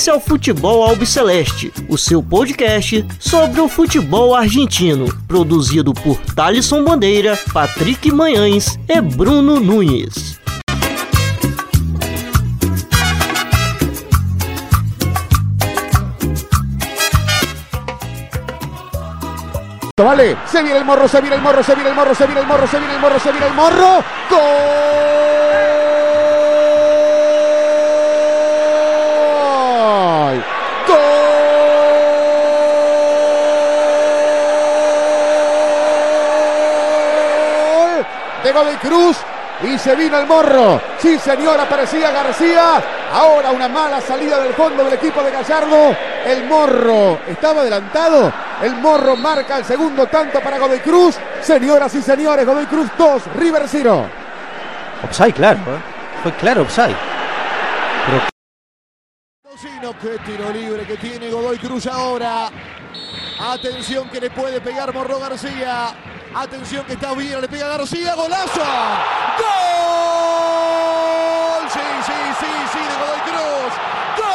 [0.00, 6.82] Esse é o Futebol Albiceleste, o seu podcast sobre o futebol argentino, produzido por Thalisson
[6.82, 10.40] Bandeira, Patrick Manhães e Bruno Nunes.
[19.98, 22.40] Vale, se viene el morro, se viene el morro, se viene el morro, se viene
[22.40, 24.04] el morro, se viene el morro, se viene el morro.
[24.30, 25.19] ¡Gol!
[38.64, 39.16] De Godoy Cruz
[39.62, 40.80] y se vino el morro.
[40.98, 42.82] Sí, señor, aparecía García.
[43.12, 45.96] Ahora una mala salida del fondo del equipo de Gallardo.
[46.26, 48.32] El morro estaba adelantado.
[48.62, 51.16] El morro marca el segundo tanto para Godoy Cruz.
[51.40, 54.06] Señoras y señores, Godoy Cruz 2, River 0.
[55.04, 55.58] Offside, claro.
[55.58, 55.80] ¿eh?
[56.22, 56.96] Fue claro offside.
[59.80, 62.50] Pero qué tiro libre que tiene Godoy Cruz ahora.
[63.40, 65.94] Atención que le puede pegar Morro García.
[66.32, 68.60] Atención que está bien, le pega García, golazo.
[68.60, 68.68] ¡Gol!
[71.68, 73.72] Sí, sí, sí, sí, de Godoy Cruz.
[74.16, 74.28] ¡Gol!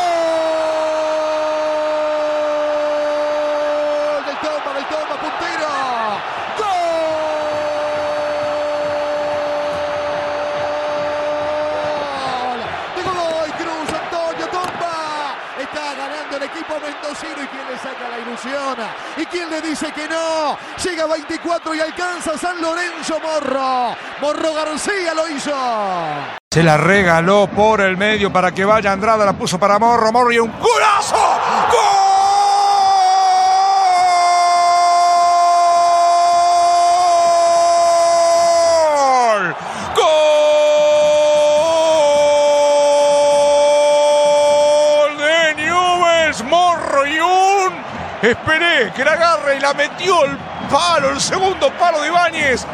[4.25, 5.69] Del Toma, del Toma, puntero.
[6.59, 6.65] ¡Gol!
[12.95, 15.35] De Godoy Cruz, Antonio Tomba.
[15.61, 17.41] Está ganando el equipo mendocino.
[17.41, 18.75] ¿Y quién le saca la ilusión?
[19.15, 20.57] ¿Y quién dice que no?
[20.83, 23.95] Llega a 24 y alcanza San Lorenzo Morro.
[24.21, 25.53] Morro García lo hizo.
[26.51, 30.31] Se la regaló por el medio para que vaya Andrada, la puso para Morro, Morro
[30.31, 31.15] y un golazo.
[31.71, 32.05] ¡Gol!
[46.43, 47.34] Morro y un...
[48.21, 50.37] Esperé que la agarre y la metió el
[50.71, 52.65] palo, el segundo palo de Ibáñez.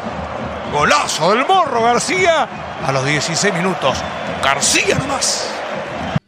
[0.72, 2.48] Golazo del Morro García
[2.86, 3.98] a los 16 minutos.
[4.42, 5.50] Garcia nomás.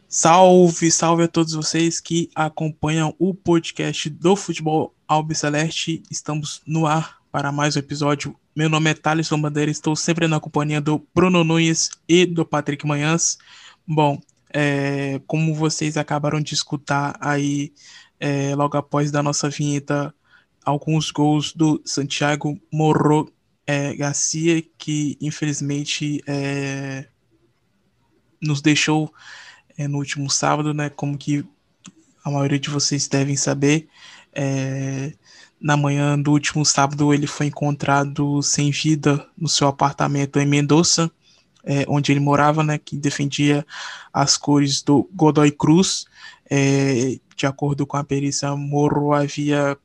[0.07, 6.03] Salve, salve a todos vocês que acompanham o podcast do Futebol Albiceleste.
[6.11, 8.35] Estamos no ar para mais um episódio.
[8.55, 12.85] Meu nome é Thaleson Bandeira, estou sempre na companhia do Bruno Nunes e do Patrick
[12.85, 13.37] Manhãs.
[13.87, 14.21] Bom,
[14.53, 17.73] é, como vocês acabaram de escutar aí,
[18.19, 20.13] é, logo após da nossa vinheta,
[20.63, 23.31] alguns gols do Santiago Morro
[23.67, 27.07] é, Garcia, que infelizmente é,
[28.41, 29.13] nos deixou
[29.77, 30.89] é, no último sábado, né?
[30.89, 31.45] Como que
[32.23, 33.87] a maioria de vocês devem saber,
[34.33, 35.13] é,
[35.59, 41.11] na manhã do último sábado ele foi encontrado sem vida no seu apartamento em Mendoza,
[41.63, 42.77] é, onde ele morava, né?
[42.77, 43.65] Que defendia
[44.13, 46.05] as cores do Godoy Cruz.
[46.49, 49.77] É, de acordo com a perícia, Morro havia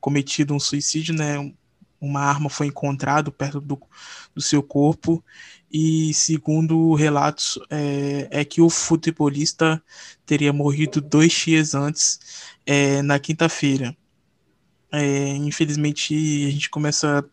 [0.00, 1.52] cometido um suicídio, né?
[2.00, 3.80] Uma arma foi encontrada perto do,
[4.34, 5.24] do seu corpo
[5.72, 9.82] e segundo relatos é, é, que o futebolista
[10.24, 12.20] teria morrido dois dias antes,
[12.66, 13.96] é, na quinta-feira.
[14.92, 16.14] É, infelizmente
[16.46, 17.24] a gente começa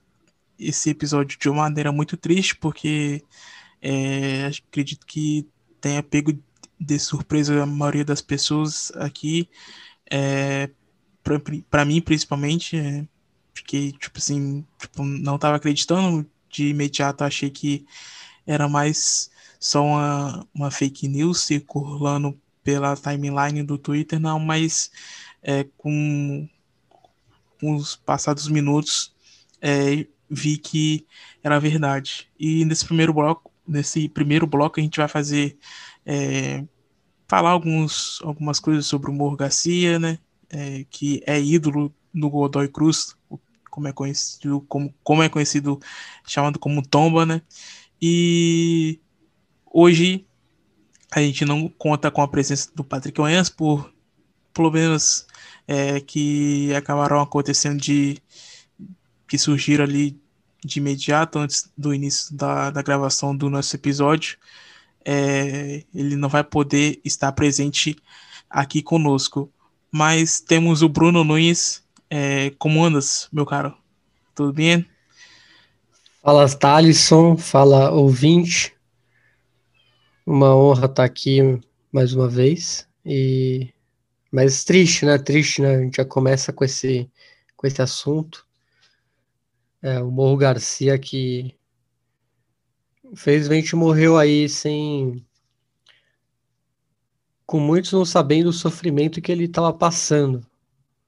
[0.58, 3.24] esse episódio de uma maneira muito triste porque
[3.82, 5.48] é, acredito que
[5.82, 6.34] tenha pego
[6.84, 9.50] de surpresa a maioria das pessoas aqui,
[10.12, 10.70] é,
[11.70, 13.08] para mim principalmente, é,
[13.54, 17.86] fiquei tipo assim, tipo, não estava acreditando de imediato, achei que
[18.46, 24.92] era mais só uma, uma fake news circulando pela timeline do Twitter, não, mas
[25.42, 26.48] é, com,
[27.60, 29.14] com os passados minutos
[29.62, 31.06] é, vi que
[31.44, 32.30] era verdade.
[32.40, 35.58] E nesse primeiro bloco, nesse primeiro bloco a gente vai fazer
[36.06, 36.66] é,
[37.34, 40.20] falar alguns, algumas coisas sobre o Morro Garcia, né?
[40.52, 43.16] É, que é ídolo no Godoy Cruz,
[43.72, 45.80] como é conhecido, como, como é conhecido,
[46.28, 47.42] chamado como Tomba, né?
[48.00, 49.00] E
[49.66, 50.28] hoje
[51.12, 53.92] a gente não conta com a presença do Patrick Manhãs por
[54.54, 55.26] problemas
[55.68, 58.22] é, que acabaram acontecendo de
[59.28, 60.22] que surgiram ali
[60.64, 64.38] de imediato antes do início da, da gravação do nosso episódio.
[65.06, 67.96] É, ele não vai poder estar presente
[68.50, 69.52] aqui conosco.
[69.92, 71.84] Mas temos o Bruno Nunes.
[72.10, 73.76] É, como andas, meu caro?
[74.36, 74.86] Tudo bem?
[76.22, 77.38] Fala, Thalisson.
[77.38, 78.74] Fala, ouvinte.
[80.26, 81.60] Uma honra estar aqui
[81.92, 82.88] mais uma vez.
[83.06, 83.74] E
[84.32, 85.18] mas triste, né?
[85.20, 85.76] Triste, né?
[85.76, 87.10] A gente já começa com esse
[87.56, 88.48] com esse assunto.
[89.82, 91.56] É, o Morro Garcia que
[93.14, 95.26] infelizmente morreu aí sem
[97.46, 100.46] com muitos não sabendo o sofrimento que ele estava passando.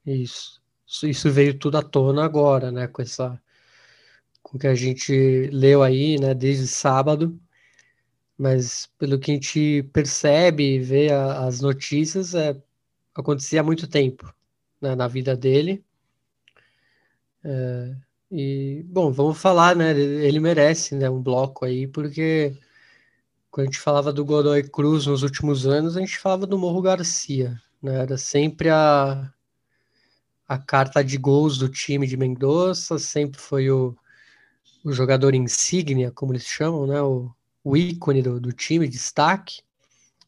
[0.06, 0.62] Isso.
[1.04, 2.86] Isso veio tudo à tona agora, né?
[2.86, 3.40] Com essa.
[4.42, 6.34] Com o que a gente leu aí, né?
[6.34, 7.40] Desde sábado.
[8.38, 12.56] Mas pelo que a gente percebe e vê a, as notícias, é,
[13.14, 14.32] acontecia há muito tempo
[14.80, 15.84] né, na vida dele.
[17.44, 17.96] É,
[18.30, 19.90] e, bom, vamos falar, né?
[19.98, 22.58] Ele merece né, um bloco aí, porque
[23.50, 26.82] quando a gente falava do Godoy Cruz nos últimos anos, a gente falava do Morro
[26.82, 28.02] Garcia, né?
[28.02, 29.32] Era sempre a,
[30.48, 33.96] a carta de gols do time de Mendoza, sempre foi o,
[34.84, 37.00] o jogador insígnia, como eles chamam, né?
[37.00, 37.30] O,
[37.62, 39.62] o ícone do, do time, destaque.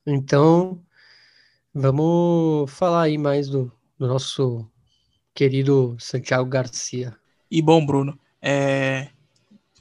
[0.07, 0.81] Então,
[1.75, 4.69] vamos falar aí mais do, do nosso
[5.35, 7.17] querido Santiago Garcia.
[7.51, 9.09] E bom, Bruno, é,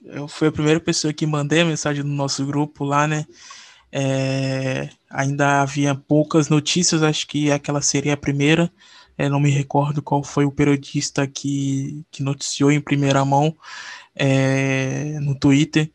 [0.04, 3.26] eu fui a primeira pessoa que mandei a mensagem no nosso grupo lá, né?
[3.92, 8.72] É, ainda havia poucas notícias, acho que aquela seria a primeira.
[9.18, 13.56] É, não me recordo qual foi o periodista que, que noticiou em primeira mão
[14.16, 15.92] é, no Twitter.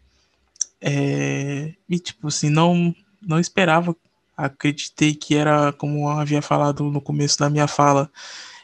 [0.81, 3.95] É, e tipo assim, não, não esperava,
[4.37, 8.11] acreditei que era, como eu havia falado no começo da minha fala,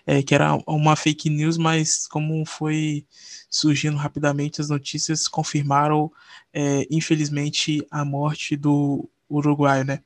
[0.09, 3.07] é, que era uma fake news, mas como foi
[3.51, 6.11] surgindo rapidamente, as notícias confirmaram,
[6.51, 10.03] é, infelizmente, a morte do Uruguai, né?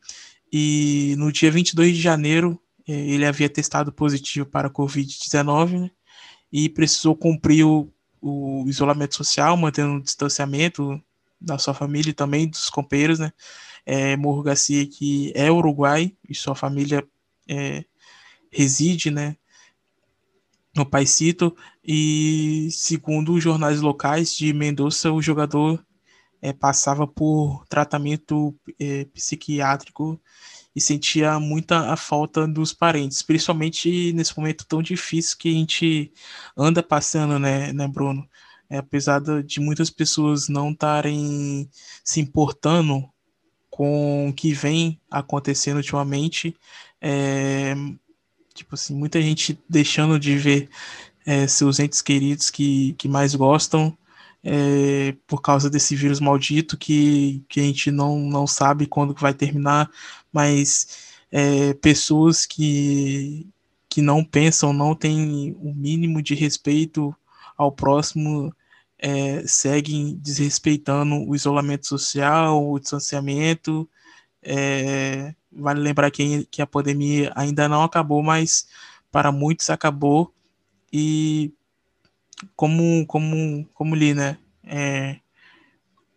[0.53, 5.91] E no dia 22 de janeiro, é, ele havia testado positivo para Covid-19, né?
[6.53, 7.89] E precisou cumprir o,
[8.21, 11.01] o isolamento social, mantendo o distanciamento
[11.41, 13.33] da sua família e também dos companheiros, né?
[13.87, 17.07] É, Morro Garcia, que é uruguai e sua família
[17.49, 17.85] é,
[18.51, 19.37] reside, né?
[20.75, 21.55] No Paisito
[21.85, 25.85] e segundo os jornais locais de Mendoza, o jogador
[26.41, 30.21] é, passava por tratamento é, psiquiátrico
[30.75, 36.13] e sentia muita a falta dos parentes, principalmente nesse momento tão difícil que a gente
[36.57, 38.27] anda passando, né, né Bruno?
[38.71, 41.69] É, apesar de muitas pessoas não estarem
[42.03, 43.09] se importando
[43.71, 46.57] com o que vem acontecendo ultimamente,
[47.01, 47.75] é,
[48.55, 50.69] Tipo assim, muita gente deixando de ver
[51.27, 53.97] é, seus entes queridos que, que mais gostam
[54.43, 59.33] é, por causa desse vírus maldito que, que a gente não, não sabe quando vai
[59.33, 59.91] terminar,
[60.33, 60.99] mas
[61.31, 63.47] é, pessoas que,
[63.89, 67.15] que não pensam, não têm o mínimo de respeito
[67.57, 68.53] ao próximo,
[68.99, 73.89] é, seguem desrespeitando o isolamento social, o distanciamento,
[74.43, 78.67] é, Vale lembrar que, que a pandemia ainda não acabou, mas
[79.11, 80.33] para muitos acabou.
[80.91, 81.53] E
[82.57, 84.39] como, como, como li, né?
[84.65, 85.19] É,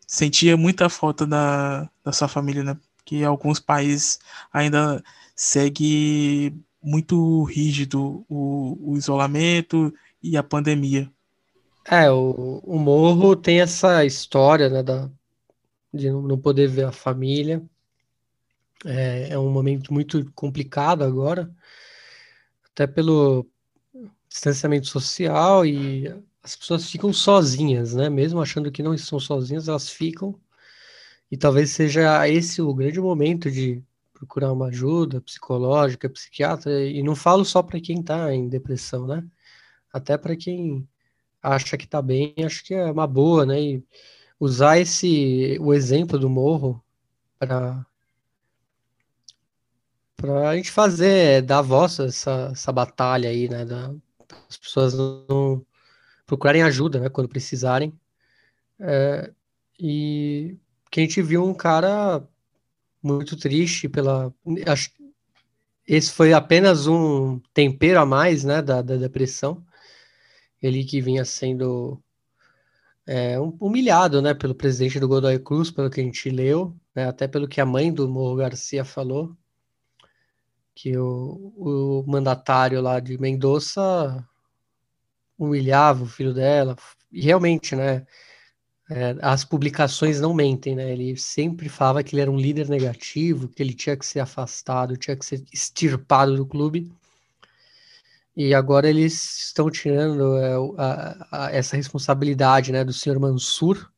[0.07, 2.77] sentia muita falta da, da sua família, né?
[3.03, 4.19] Que alguns países
[4.53, 5.03] ainda
[5.35, 9.93] segue muito rígido o, o isolamento
[10.23, 11.11] e a pandemia.
[11.85, 15.09] É, o, o Morro tem essa história, né, da,
[15.93, 17.61] de não poder ver a família.
[18.85, 21.53] É, é um momento muito complicado agora,
[22.71, 23.47] até pelo
[24.29, 26.07] distanciamento social e
[26.43, 28.09] as pessoas ficam sozinhas, né?
[28.09, 30.39] Mesmo achando que não estão sozinhas, elas ficam.
[31.31, 36.85] E talvez seja esse o grande momento de procurar uma ajuda psicológica, psiquiatra.
[36.85, 39.25] E não falo só para quem está em depressão, né?
[39.91, 40.87] Até para quem
[41.41, 43.61] acha que está bem, acho que é uma boa, né?
[43.61, 43.83] E
[44.39, 46.83] usar esse o exemplo do morro
[47.39, 47.85] para
[50.29, 53.65] a gente fazer, dar voz a essa, essa batalha aí, né?
[53.65, 53.93] Da,
[54.49, 55.65] as pessoas não
[56.25, 57.09] procurarem ajuda, né?
[57.09, 57.93] Quando precisarem.
[58.79, 59.31] É,
[59.79, 60.57] e
[60.91, 62.27] que a gente viu um cara
[63.01, 64.33] muito triste pela.
[64.67, 64.91] Acho,
[65.87, 68.61] esse foi apenas um tempero a mais, né?
[68.61, 69.65] Da, da depressão.
[70.61, 72.01] Ele que vinha sendo
[73.07, 74.33] é, humilhado, né?
[74.33, 77.65] Pelo presidente do Godoy Cruz, pelo que a gente leu, né, até pelo que a
[77.65, 79.35] mãe do Morro Garcia falou
[80.75, 84.23] que o, o mandatário lá de Mendoza
[85.37, 86.75] humilhava o filho dela,
[87.11, 88.05] e realmente, né,
[88.89, 93.47] é, as publicações não mentem, né, ele sempre falava que ele era um líder negativo,
[93.47, 96.91] que ele tinha que ser afastado, tinha que ser extirpado do clube,
[98.35, 103.89] e agora eles estão tirando é, a, a, essa responsabilidade, né, do senhor Mansur,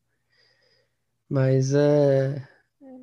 [1.29, 2.48] mas é,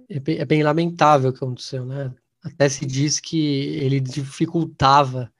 [0.08, 2.14] é bem, é bem lamentável o que aconteceu, né,
[2.44, 5.32] até se diz que ele dificultava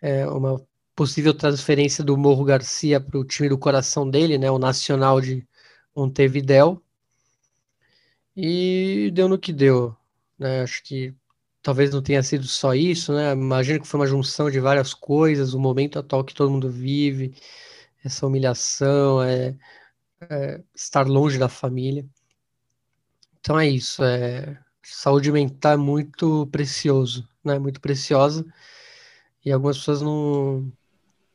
[0.00, 4.58] é, uma possível transferência do Morro Garcia para o time do coração dele, né, o
[4.58, 5.46] Nacional de
[5.94, 6.82] Montevidéu.
[8.36, 9.96] E deu no que deu.
[10.38, 10.62] Né?
[10.62, 11.14] Acho que
[11.62, 13.32] talvez não tenha sido só isso, né?
[13.32, 17.34] Imagino que foi uma junção de várias coisas, o momento atual que todo mundo vive,
[18.04, 19.56] essa humilhação, é,
[20.30, 22.06] é estar longe da família.
[23.40, 24.58] Então é isso, é,
[24.92, 27.58] saúde mental é muito precioso, né?
[27.58, 28.44] Muito preciosa
[29.46, 30.72] e algumas pessoas não,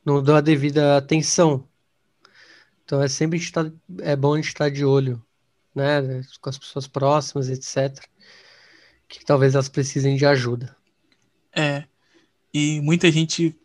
[0.05, 1.65] não dão a devida atenção.
[2.83, 5.25] Então é sempre estar, é bom a gente estar de olho,
[5.73, 6.21] né?
[6.41, 8.05] Com as pessoas próximas, etc.
[9.07, 10.75] Que talvez elas precisem de ajuda.
[11.55, 11.85] É.
[12.53, 13.57] E muita gente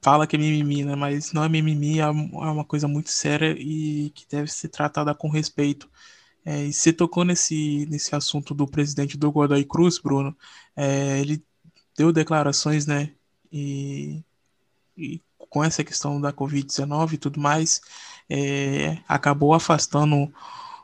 [0.00, 0.94] fala que é mimimi, né?
[0.94, 5.28] Mas não é mimimi, é uma coisa muito séria e que deve ser tratada com
[5.28, 5.90] respeito.
[6.46, 10.36] É, e você tocou nesse, nesse assunto do presidente do Godoy Cruz, Bruno.
[10.76, 11.42] É, ele
[11.96, 13.12] deu declarações, né?
[13.52, 14.22] E,
[14.96, 17.80] e com essa questão da Covid-19 e tudo mais,
[18.30, 20.32] é, acabou afastando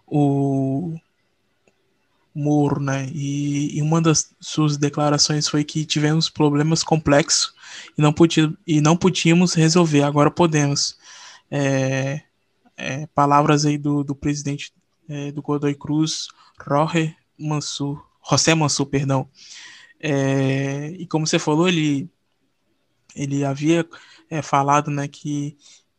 [0.05, 0.99] o
[2.35, 3.09] Moro, né?
[3.13, 7.55] E, e, uma das suas declarações foi que tivemos problemas complexos
[7.97, 10.99] e não, podia, e não podíamos resolver, agora podemos.
[11.51, 12.23] É,
[12.77, 14.73] é, palavras aí do, do presidente
[15.09, 16.29] é, do Godoy Cruz,
[16.61, 19.29] Roger Mansur, José Mansur, perdão.
[20.01, 22.11] É, e como você falou, ele,
[23.15, 23.87] ele havia
[24.31, 25.57] é, falado né, que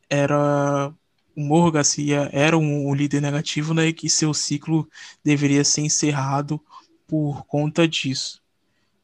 [0.10, 0.93] era
[1.36, 4.88] o Morro Garcia era um, um, líder negativo né, e que seu ciclo
[5.24, 6.62] deveria ser encerrado
[7.07, 8.41] por conta disso.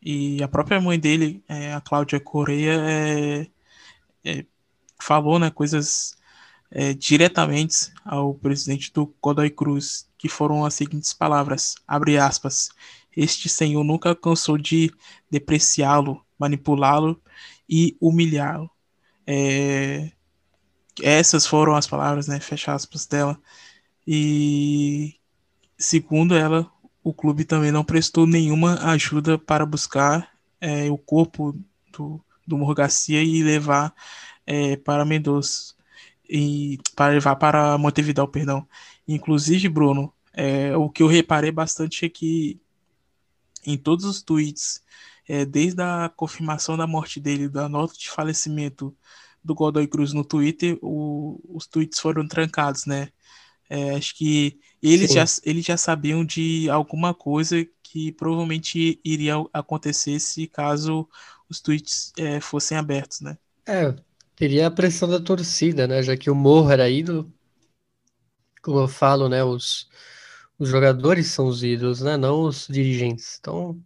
[0.01, 3.47] E a própria mãe dele, é, a Cláudia Correia, é,
[4.23, 4.45] é,
[5.01, 6.17] falou né, coisas
[6.71, 12.69] é, diretamente ao presidente do Godoy Cruz, que foram as seguintes palavras, abre aspas,
[13.15, 14.91] este senhor nunca cansou de
[15.29, 17.21] depreciá-lo, manipulá-lo
[17.67, 18.69] e humilhá-lo.
[19.25, 20.11] É,
[21.01, 23.39] essas foram as palavras, né, fecha aspas dela.
[24.05, 25.15] E
[25.77, 26.71] segundo ela,
[27.03, 30.29] o clube também não prestou nenhuma ajuda para buscar
[30.61, 31.57] é, o corpo
[31.91, 33.93] do, do Morro Garcia e levar
[34.45, 35.78] é, para Mendoza
[36.29, 38.67] e para levar para Montevideo, perdão.
[39.07, 42.59] Inclusive, Bruno, é, o que eu reparei bastante é que
[43.65, 44.81] em todos os tweets,
[45.27, 48.95] é, desde a confirmação da morte dele, da nota de falecimento
[49.43, 53.09] do Godoy Cruz no Twitter, o, os tweets foram trancados, né?
[53.69, 60.19] É, acho que eles já, eles já sabiam de alguma coisa que provavelmente iria acontecer
[60.19, 61.07] se caso
[61.47, 63.37] os tweets é, fossem abertos, né?
[63.65, 63.93] É,
[64.39, 66.01] Teria a pressão da torcida, né?
[66.01, 67.29] Já que o Morro era ídolo.
[68.61, 69.43] Como eu falo, né?
[69.43, 69.89] Os,
[70.57, 72.15] os jogadores são os ídolos, né?
[72.15, 73.37] Não os dirigentes.
[73.37, 73.77] Então,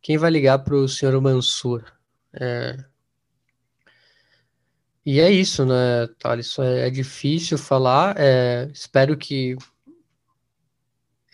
[0.00, 1.84] quem vai ligar para o senhor Mansur?
[2.32, 2.76] É...
[5.04, 6.56] E é isso, né, Thales?
[6.60, 8.14] É, é difícil falar.
[8.16, 8.70] É...
[8.72, 9.56] Espero que.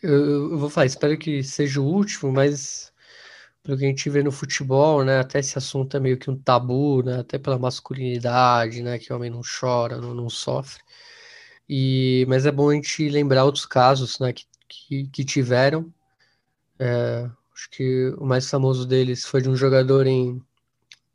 [0.02, 2.90] Eu, eu vou falar, espero que seja o último, mas
[3.66, 5.18] pelo que a gente vê no futebol, né?
[5.18, 7.18] Até esse assunto é meio que um tabu, né?
[7.20, 8.96] Até pela masculinidade, né?
[8.98, 10.80] Que o homem não chora, não, não sofre.
[11.68, 14.32] E, mas é bom a gente lembrar outros casos, né?
[14.32, 15.92] Que, que, que tiveram.
[16.78, 20.40] É, acho que o mais famoso deles foi de um jogador em,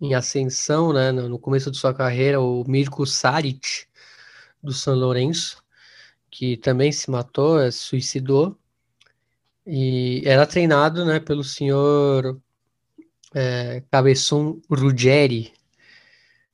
[0.02, 1.12] em ascensão, né?
[1.12, 3.86] No, começo de sua carreira, o Mirko Saric,
[4.62, 5.64] do São Lourenço,
[6.30, 8.58] que também se matou, se suicidou.
[9.74, 12.38] E era treinado né, pelo senhor
[13.34, 15.54] é, Cabeçon Ruggeri,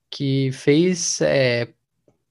[0.08, 1.74] que fez é,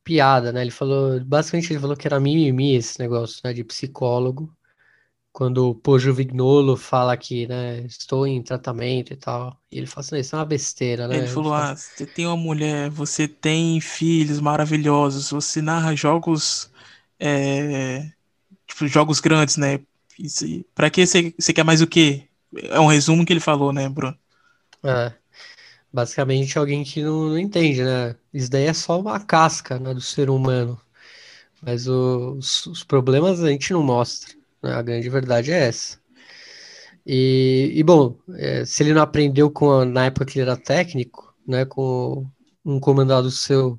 [0.05, 0.63] piada, né?
[0.63, 4.57] Ele falou, basicamente ele falou que era mimimi esse negócio, né, de psicólogo.
[5.33, 9.61] Quando o Pojo Vignolo fala que, né, estou em tratamento e tal.
[9.73, 11.17] E ele fala assim, isso é uma besteira, né?
[11.17, 11.73] Ele falou, fala...
[11.73, 16.71] ah, você tem uma mulher, você tem filhos maravilhosos, você narra jogos,
[17.19, 18.09] é,
[18.69, 19.81] tipo, jogos grandes, né?
[20.75, 22.29] Para que você, você quer mais o quê?
[22.65, 24.17] É um resumo que ele falou, né, Bruno?
[24.83, 25.13] É.
[25.93, 28.17] Basicamente alguém que não, não entende, né?
[28.33, 30.81] Isso daí é só uma casca né, do ser humano.
[31.63, 34.35] Mas os, os problemas a gente não mostra.
[34.63, 34.73] Né?
[34.73, 35.99] A grande verdade é essa.
[37.05, 40.57] E, e bom, é, se ele não aprendeu com a, na época que ele era
[40.57, 42.27] técnico, né, com
[42.65, 43.79] um comandado seu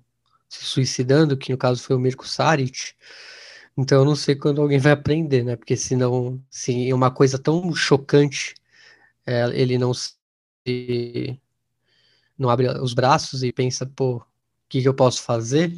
[0.50, 2.94] se suicidando, que no caso foi o Mirko Saric,
[3.78, 5.56] então eu não sei quando alguém vai aprender, né?
[5.56, 8.56] Porque senão, se é uma coisa tão chocante,
[9.26, 10.16] é, ele não se
[12.38, 14.24] não abre os braços e pensa, pô, o
[14.70, 15.74] que, que eu posso fazer?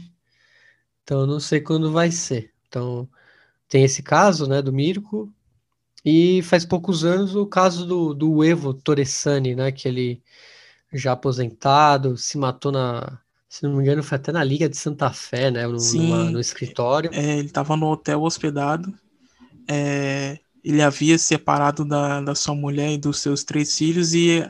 [1.03, 2.53] Então eu não sei quando vai ser.
[2.67, 3.09] Então
[3.67, 5.31] tem esse caso, né, do Mirko,
[6.05, 10.23] e faz poucos anos o caso do, do Evo Torresani, né, que ele
[10.93, 15.11] já aposentado, se matou na, se não me engano, foi até na Liga de Santa
[15.11, 15.65] Fé, né?
[15.65, 17.09] No, Sim, numa, no escritório.
[17.11, 18.93] É, ele estava no hotel hospedado.
[19.67, 24.47] É, ele havia separado da, da sua mulher e dos seus três filhos e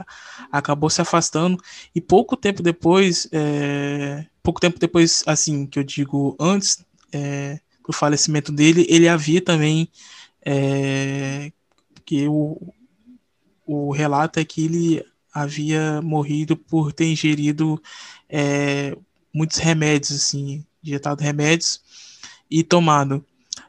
[0.52, 1.58] acabou se afastando.
[1.96, 7.94] E pouco tempo depois, é, pouco tempo depois, assim, que eu digo antes é, do
[7.94, 9.90] falecimento dele, ele havia também
[10.46, 11.54] é,
[12.04, 12.74] que o,
[13.66, 15.06] o relato é que ele
[15.42, 17.82] havia morrido por ter ingerido
[18.30, 18.96] é,
[19.34, 21.82] muitos remédios, assim, injetado remédios
[22.50, 23.24] e tomado.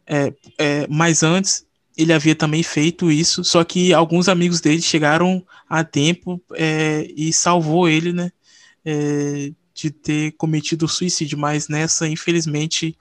[0.07, 5.45] É, é, mas antes ele havia também feito isso, só que alguns amigos dele chegaram
[5.69, 8.33] a tempo é, e salvou ele, né,
[8.85, 12.97] é, de ter cometido suicídio, mas nessa, infelizmente,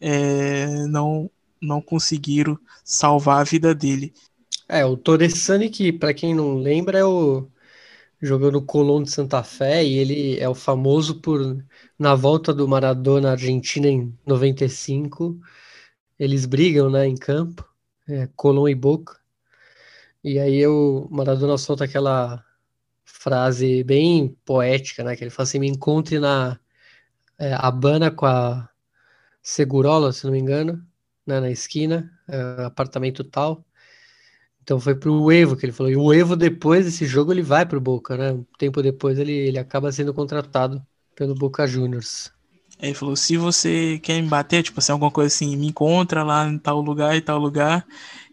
[0.00, 4.12] é, não, não conseguiram salvar a vida dele.
[4.68, 7.46] É, o Torresani, que para quem não lembra, é o
[8.20, 11.64] jogou no Colón de Santa Fé e ele é o famoso por
[11.98, 15.38] na volta do Maradona Argentina em 95,
[16.18, 17.64] eles brigam, né, em campo
[18.08, 19.18] é, Colom e Boca.
[20.22, 22.44] E aí o Maradona solta aquela
[23.04, 25.16] frase bem poética, né?
[25.16, 26.58] Que ele fala assim: me encontre na
[27.38, 28.68] é, Habana com a
[29.42, 30.86] Segurola, se não me engano,
[31.26, 33.64] né, na esquina, é, apartamento tal.
[34.62, 35.90] Então foi pro Evo que ele falou.
[35.90, 38.32] E o Evo, depois desse jogo, ele vai pro Boca, né?
[38.32, 40.82] Um tempo depois ele, ele acaba sendo contratado
[41.14, 42.32] pelo Boca Juniors.
[42.80, 46.48] Ele falou: se você quer me bater, tipo assim, alguma coisa assim, me encontra lá
[46.48, 47.86] em tal lugar e tal lugar,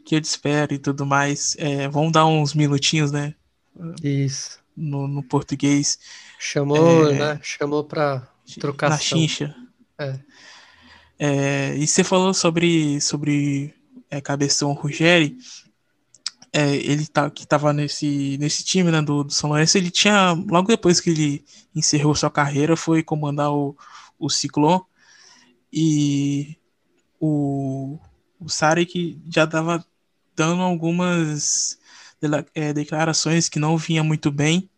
[0.06, 1.56] que eu te espero e tudo mais.
[1.60, 3.36] É, vamos dar uns minutinhos, né?
[4.02, 4.60] Isso.
[4.76, 6.00] No, no português.
[6.40, 7.40] Chamou, é, né?
[7.42, 8.28] Chamou pra
[8.60, 9.54] trocar Na chincha.
[10.00, 10.20] É.
[11.20, 11.78] é.
[11.78, 13.74] e você falou sobre, sobre
[14.10, 15.38] é, Cabeção Ruggeri.
[16.54, 20.32] É, ele tá, que estava nesse, nesse time né, do, do São Lourenço, ele tinha,
[20.32, 23.76] logo depois que ele encerrou sua carreira, foi comandar o,
[24.18, 24.82] o Ciclone,
[25.72, 26.58] e
[27.20, 28.00] o,
[28.40, 29.86] o Sarek já estava
[30.36, 31.78] dando algumas
[32.54, 34.70] é, declarações que não vinha muito bem.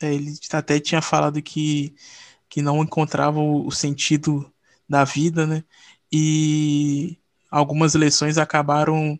[0.00, 1.94] É, ele até tinha falado que,
[2.48, 4.52] que não encontrava o, o sentido
[4.88, 5.64] da vida, né?
[6.12, 7.18] E
[7.50, 9.18] algumas eleições acabaram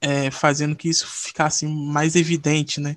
[0.00, 2.96] é, fazendo que isso ficasse mais evidente, né?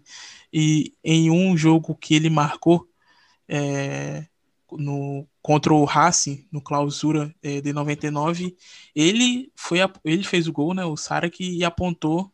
[0.52, 2.88] E em um jogo que ele marcou,
[3.48, 4.26] é,
[4.72, 8.56] no, contra o Racing, no clausura é, de 99,
[8.96, 12.32] ele, foi ele fez o gol, né, o Sara, que apontou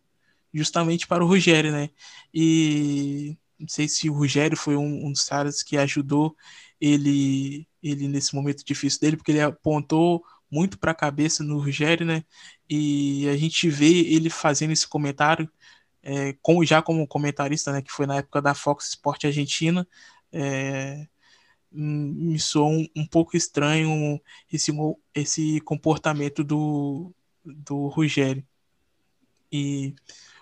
[0.53, 1.89] justamente para o Rogério, né?
[2.33, 6.35] E não sei se o Rogério foi um, um dos caras que ajudou
[6.79, 12.05] ele, ele nesse momento difícil dele, porque ele apontou muito para a cabeça no Rogério,
[12.05, 12.23] né?
[12.69, 15.49] E a gente vê ele fazendo esse comentário,
[16.01, 17.81] é, como, já como comentarista, né?
[17.81, 19.87] Que foi na época da Fox Sport Argentina.
[20.31, 21.07] É,
[21.71, 24.19] me soa um, um, pouco estranho
[24.51, 24.71] esse,
[25.13, 28.45] esse comportamento do, do Rogério.
[29.51, 29.93] E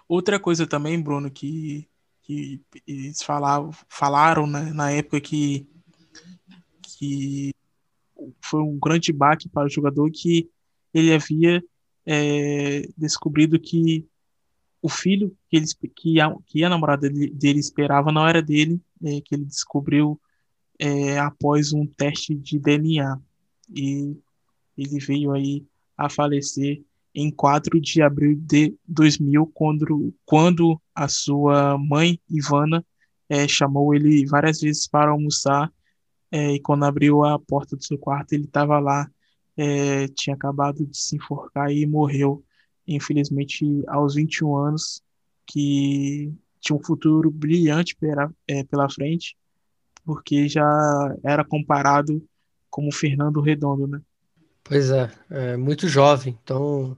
[0.08, 1.88] outra coisa também, Bruno, que,
[2.22, 5.68] que eles falavam, falaram né, na época que,
[6.82, 7.54] que
[8.42, 10.50] foi um grande baque para o jogador que
[10.94, 11.64] ele havia
[12.06, 14.08] é, descobrido que
[14.82, 18.82] o filho que, ele, que, a, que a namorada dele, dele esperava não era dele,
[19.04, 20.20] é, que ele descobriu
[20.78, 23.18] é, após um teste de DNA.
[23.74, 24.18] E
[24.78, 25.66] ele veio aí
[25.98, 26.84] a falecer
[27.16, 32.84] em 4 de abril de 2000, quando, quando a sua mãe, Ivana,
[33.30, 35.72] é, chamou ele várias vezes para almoçar.
[36.32, 39.10] É, e quando abriu a porta do seu quarto, ele estava lá,
[39.58, 42.44] é, tinha acabado de se enforcar e morreu,
[42.88, 45.02] infelizmente, aos 21 anos,
[45.46, 49.36] que tinha um futuro brilhante pela, é, pela frente,
[50.06, 50.66] porque já
[51.24, 52.24] era comparado
[52.70, 54.02] como Fernando Redondo, né?
[54.64, 56.98] Pois é, é muito jovem, então.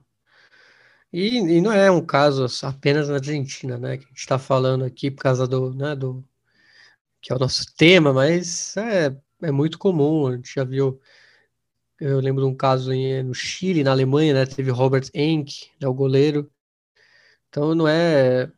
[1.12, 3.98] E, e, não é um caso apenas na Argentina, né?
[3.98, 6.24] Que a gente está falando aqui por causa do, né, do.
[7.22, 10.28] que é o nosso tema, mas é, é muito comum.
[10.28, 11.00] A gente já viu.
[12.00, 14.46] Eu lembro de um caso em, no Chile, na Alemanha, né?
[14.46, 16.52] Teve Robert Enck, né, o goleiro.
[17.50, 18.52] Então não é,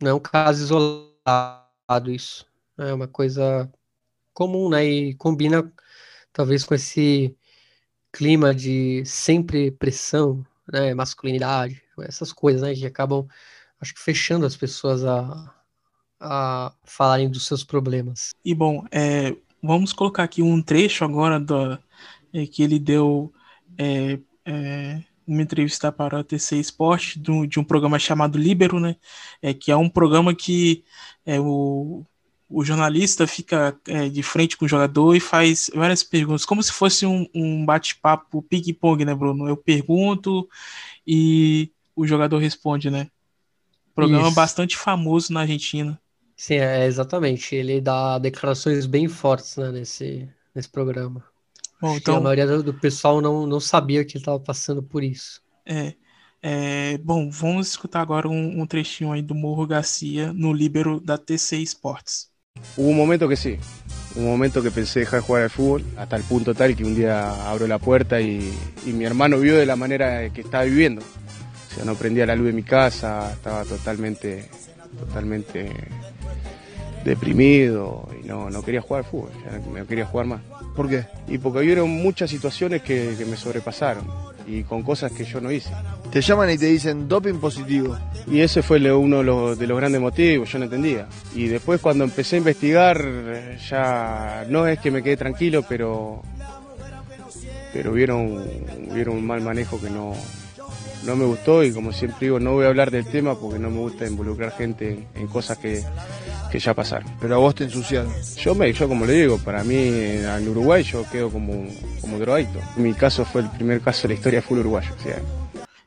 [0.00, 2.46] não é um caso isolado isso.
[2.78, 3.70] É uma coisa
[4.32, 4.84] comum, né?
[4.84, 5.72] E combina
[6.32, 7.36] talvez com esse
[8.12, 10.94] clima de sempre pressão, né?
[10.94, 12.74] Masculinidade, essas coisas, né?
[12.74, 13.26] Que acabam,
[13.80, 15.52] acho que fechando as pessoas a,
[16.20, 18.30] a falarem dos seus problemas.
[18.44, 21.78] E bom, é, vamos colocar aqui um trecho agora do,
[22.36, 23.32] é, que ele deu
[23.78, 28.96] é, é, uma entrevista para o TC Esporte do, de um programa chamado Libero, né?
[29.40, 30.84] É, que é um programa que
[31.24, 32.04] é, o,
[32.48, 36.72] o jornalista fica é, de frente com o jogador e faz várias perguntas, como se
[36.72, 39.48] fosse um, um bate-papo ping-pong, né, Bruno?
[39.48, 40.46] Eu pergunto
[41.06, 43.08] e o jogador responde, né?
[43.94, 44.34] Programa Isso.
[44.34, 45.98] bastante famoso na Argentina.
[46.36, 47.54] Sim, é exatamente.
[47.54, 51.24] Ele dá declarações bem fortes, né, nesse, nesse programa.
[51.80, 55.02] Bom, que a então, maioria do, pessoal não, não sabia que ele estava passando por
[55.02, 55.42] isso.
[55.64, 55.94] é,
[56.42, 61.18] é, bom, vamos escutar agora um, um trechinho aí do Morro Garcia no Líbero da
[61.18, 62.30] TC Sports.
[62.76, 63.58] Hubo un momento que sí,
[64.14, 66.94] un momento que pensé dejar de jugar al fútbol, hasta el punto tal que un
[66.94, 68.52] día abro la puerta y,
[68.86, 71.02] y mi hermano vio de la manera que estaba viviendo.
[71.02, 74.48] O sea, no prendía la luz de mi casa, estaba totalmente,
[74.98, 75.70] totalmente
[77.06, 80.40] deprimido y no, no quería jugar al fútbol, ya no quería jugar más.
[80.74, 81.06] ¿Por qué?
[81.28, 84.04] Y porque hubieron muchas situaciones que, que me sobrepasaron
[84.46, 85.70] y con cosas que yo no hice.
[86.10, 87.96] Te llaman y te dicen doping positivo.
[88.26, 91.06] Y ese fue uno de los, de los grandes motivos, yo no entendía.
[91.34, 93.04] Y después cuando empecé a investigar,
[93.68, 96.22] ya no es que me quedé tranquilo, pero,
[97.72, 98.44] pero vieron,
[98.92, 100.12] vieron un mal manejo que no,
[101.04, 103.70] no me gustó y como siempre digo, no voy a hablar del tema porque no
[103.70, 105.82] me gusta involucrar gente en, en cosas que,
[106.56, 107.06] que ya pasaron.
[107.20, 108.10] Pero a vos te ensuciaron.
[108.38, 111.66] Yo, me, yo como le digo, para mí en Uruguay yo quedo como,
[112.00, 112.58] como drogadicto.
[112.76, 114.94] Mi caso fue el primer caso de la historia fútbol uruguayo.
[114.94, 115.22] o sea,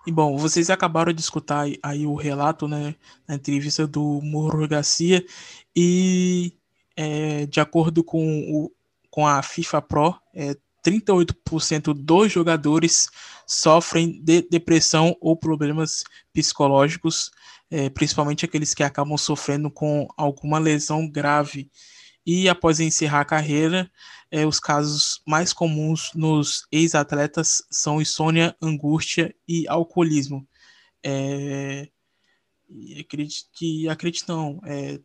[0.06, 2.96] E bom, vocês acabaram de escutar aí, o relato, né,
[3.28, 5.24] na entrevista do Morro Garcia
[5.76, 6.54] e
[6.96, 8.72] é, de acordo com, o,
[9.10, 10.56] com a FIFA Pro, é,
[10.86, 13.10] 38% dos jogadores
[13.46, 16.04] sofrem de depressão ou problemas
[16.34, 17.32] psicológicos,
[17.72, 21.70] é, principalmente aqueles que acabam sofrendo com alguma lesão grave.
[22.26, 23.90] E após encerrar a carreira,
[24.32, 30.48] é, os casos mais comuns nos ex-atletas são insônia, angústia e alcoolismo.
[31.04, 31.90] É,
[33.00, 35.00] acredito que, acredito não, é,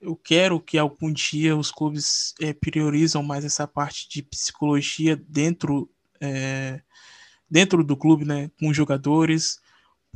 [0.00, 5.90] eu quero que algum dia os clubes é, priorizam mais essa parte de psicologia dentro,
[6.20, 6.82] é,
[7.50, 9.58] dentro do clube, né, com os jogadores,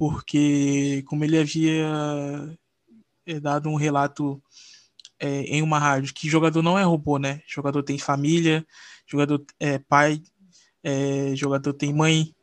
[0.00, 2.58] porque como ele havia
[3.26, 4.42] é, dado um relato
[5.18, 7.42] é, em uma rádio que jogador não é robô, né?
[7.46, 8.66] Jogador tem família,
[9.06, 10.22] jogador é pai,
[10.82, 12.34] é, jogador tem mãe,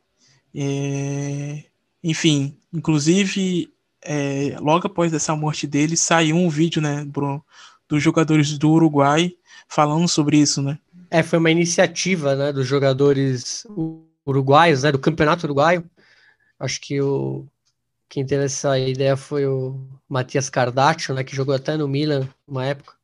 [0.54, 1.64] é,
[2.00, 3.74] enfim, inclusive
[4.60, 7.44] logo após essa morte dele saiu um vídeo, né, Bruno,
[7.88, 9.34] dos jogadores do Uruguai
[9.68, 10.78] falando sobre isso, né?
[11.10, 13.66] É, foi uma iniciativa, né, dos jogadores
[14.24, 15.84] uruguaios, né, do Campeonato Uruguaio.
[16.58, 17.46] Acho que o
[18.08, 22.64] quem teve essa ideia foi o Matias Cardácio, né, que jogou até no Milan uma
[22.64, 22.94] época.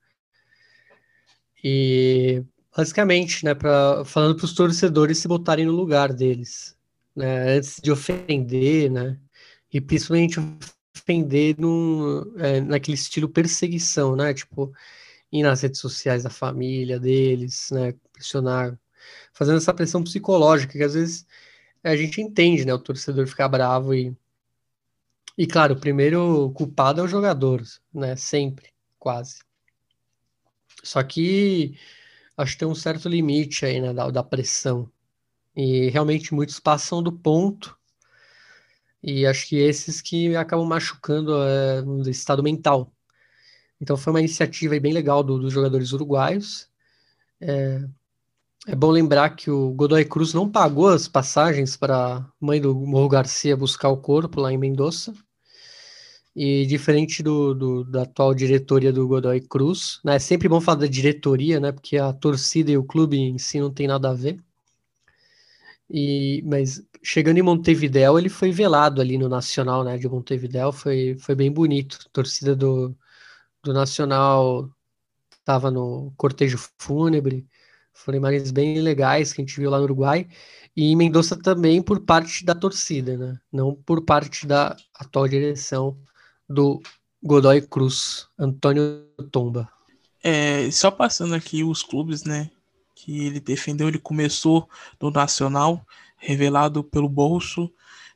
[1.62, 2.42] E
[2.74, 6.76] basicamente, né, pra, falando para os torcedores se botarem no lugar deles,
[7.14, 9.18] né, antes de ofender, né,
[9.72, 10.40] e principalmente
[10.96, 14.72] ofender num, é, naquele estilo perseguição, né, tipo
[15.32, 18.78] ir nas redes sociais da família deles, né, pressionar,
[19.32, 21.26] fazendo essa pressão psicológica que às vezes
[21.84, 24.16] a gente entende, né, o torcedor ficar bravo e
[25.38, 29.38] e claro, o primeiro culpado é o jogador, né, sempre, quase.
[30.84, 31.76] Só que
[32.36, 34.90] acho que tem um certo limite aí, né, da, da pressão.
[35.56, 37.78] E realmente muitos passam do ponto.
[39.02, 42.92] E acho que esses que acabam machucando é, o estado mental.
[43.80, 46.68] Então foi uma iniciativa bem legal do- dos jogadores uruguaios.
[47.40, 47.84] É,
[48.66, 52.74] é bom lembrar que o Godoy Cruz não pagou as passagens para a mãe do
[52.74, 55.12] Morro Garcia buscar o corpo lá em Mendoza.
[56.36, 60.16] E diferente do, do- da atual diretoria do Godoy Cruz, né?
[60.16, 61.70] É sempre bom falar da diretoria, né?
[61.72, 64.38] Porque a torcida e o clube em si não tem nada a ver.
[65.90, 69.98] E, mas chegando em Montevidéu, ele foi velado ali no Nacional, né?
[69.98, 71.98] De Montevidéu, foi, foi bem bonito.
[72.06, 72.96] A torcida do,
[73.64, 74.70] do Nacional
[75.32, 77.46] estava no cortejo fúnebre.
[77.94, 80.28] Foram imagens bem legais que a gente viu lá no Uruguai.
[80.76, 83.38] E em Mendoza também por parte da torcida, né?
[83.52, 85.96] Não por parte da atual direção
[86.48, 86.82] do
[87.22, 89.68] Godoy Cruz, Antônio Tomba.
[90.22, 92.50] É, só passando aqui os clubes, né,
[92.94, 94.68] que ele defendeu, ele começou
[95.00, 97.70] no Nacional, revelado pelo bolso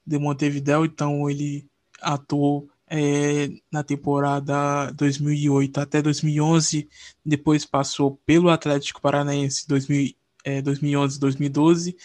[0.06, 1.66] de Montevidéu, então ele
[2.00, 6.88] atuou é, na temporada 2008 até 2011,
[7.24, 11.96] depois passou pelo Atlético Paranaense 2000, é, 2011 2012,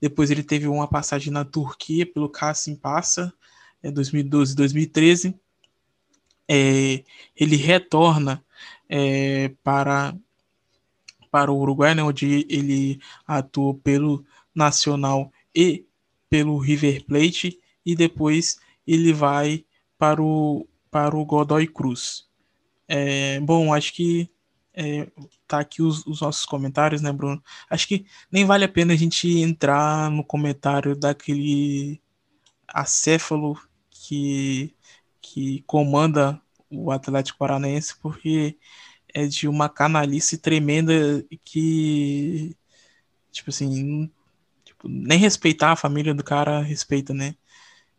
[0.00, 3.32] depois ele teve uma passagem na Turquia pelo Kassim Passa,
[3.82, 5.34] é, 2012 2013,
[6.48, 7.04] é,
[7.36, 8.44] ele retorna
[8.88, 10.14] é, para,
[11.30, 14.24] para o Uruguai, né, onde ele atuou pelo
[14.54, 15.86] Nacional e
[16.28, 19.64] pelo River Plate, e depois ele vai
[20.02, 22.28] para o, para o Godoy Cruz.
[22.88, 24.28] É, bom, acho que
[24.74, 25.08] é,
[25.46, 27.40] tá aqui os, os nossos comentários, né, Bruno?
[27.70, 32.02] Acho que nem vale a pena a gente entrar no comentário daquele
[32.66, 33.56] acéfalo
[33.90, 34.74] que,
[35.20, 38.58] que comanda o Atlético Paranaense, porque
[39.14, 42.56] é de uma canalice tremenda que,
[43.30, 44.10] tipo assim,
[44.64, 47.36] tipo, nem respeitar a família do cara respeita, né?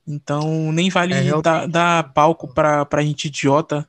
[0.05, 3.87] Então nem vale é, dar, dar, palco pra, pra gente idiota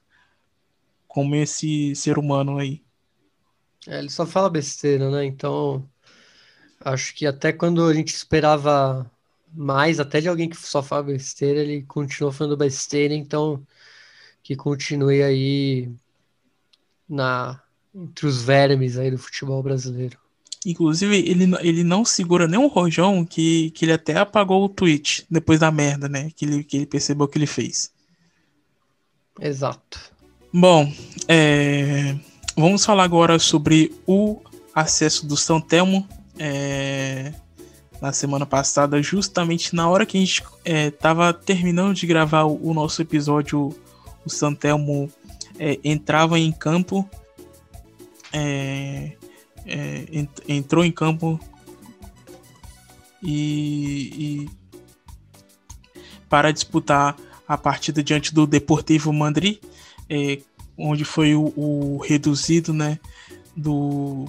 [1.08, 2.82] como esse ser humano aí.
[3.86, 5.24] É, ele só fala besteira, né?
[5.24, 5.88] Então
[6.80, 9.10] acho que até quando a gente esperava
[9.52, 13.64] mais, até de alguém que só fala besteira, ele continua falando besteira, então
[14.42, 15.90] que continue aí
[17.08, 17.60] na
[17.94, 20.18] entre os vermes aí do futebol brasileiro.
[20.64, 25.26] Inclusive, ele, ele não segura nem um rojão que, que ele até apagou o tweet
[25.30, 26.30] depois da merda, né?
[26.34, 27.92] Que ele, que ele percebeu que ele fez.
[29.40, 30.12] Exato.
[30.52, 30.90] Bom,
[31.28, 32.16] é,
[32.56, 34.40] vamos falar agora sobre o
[34.74, 36.08] acesso do São Telmo.
[36.38, 37.32] É,
[38.04, 42.60] na semana passada, justamente na hora que a gente estava é, terminando de gravar o,
[42.62, 43.74] o, nosso episódio,
[44.26, 45.10] o Santelmo
[45.58, 47.08] é, entrava em campo,
[48.30, 49.12] é,
[49.66, 51.38] é ent, entrou em campo
[53.22, 59.58] e, e, para disputar a partida diante do Deportivo Madrid,
[60.08, 60.40] é,
[60.76, 62.98] onde foi o, o, reduzido, né,
[63.56, 64.26] do,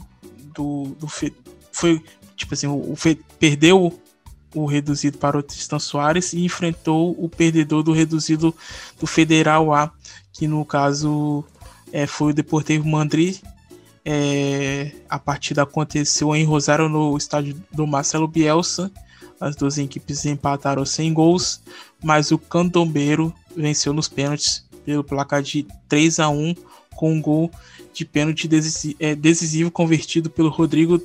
[0.54, 1.08] do, do
[1.72, 2.02] foi
[2.36, 2.96] tipo assim, o, o
[3.40, 4.00] perdeu
[4.56, 8.56] o reduzido para o Tristan Soares e enfrentou o perdedor do reduzido
[9.00, 9.92] do Federal A,
[10.32, 11.44] que no caso
[11.92, 13.38] é, foi o Deportivo Madrid.
[14.08, 18.92] É, a partida aconteceu em Rosário, no estádio do Marcelo Bielsa.
[19.40, 21.62] As duas equipes empataram sem gols,
[22.04, 26.56] mas o Candombeiro venceu nos pênaltis pelo placar de 3 a 1
[26.96, 27.52] com um gol
[27.94, 28.48] de pênalti
[29.00, 31.02] é, decisivo convertido pelo Rodrigo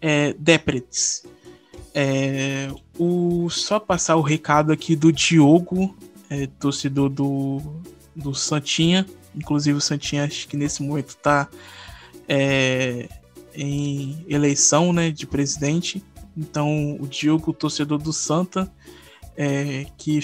[0.00, 1.24] é, Depretz.
[1.94, 5.96] É, o, só passar o recado aqui do Diogo,
[6.30, 7.60] é, torcedor do,
[8.14, 9.06] do Santinha.
[9.34, 11.48] Inclusive o Santinha acho que nesse momento está
[12.28, 13.08] é,
[13.54, 16.04] em eleição né, de presidente.
[16.36, 18.70] Então o Diogo, torcedor do Santa,
[19.36, 20.20] é, que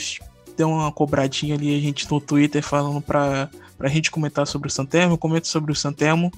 [0.57, 4.71] deu uma cobradinha ali a gente no Twitter falando para a gente comentar sobre o
[4.71, 5.19] Santermo.
[5.19, 6.31] Comenta sobre o Santermo.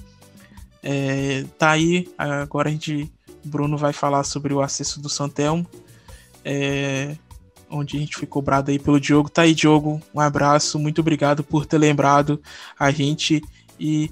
[0.81, 3.11] É, tá aí, agora a gente
[3.47, 5.65] Bruno vai falar sobre o acesso do Santelmo,
[6.43, 7.15] é,
[7.69, 9.29] onde a gente foi cobrado aí pelo Diogo.
[9.29, 12.41] Tá aí, Diogo, um abraço, muito obrigado por ter lembrado
[12.77, 13.41] a gente
[13.79, 14.11] e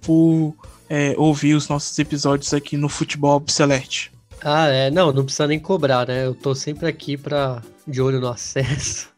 [0.00, 0.54] por
[0.88, 4.12] é, ouvir os nossos episódios aqui no Futebol Celeste.
[4.42, 6.26] Ah, é, não, não precisa nem cobrar, né?
[6.26, 9.08] Eu tô sempre aqui para de olho no acesso.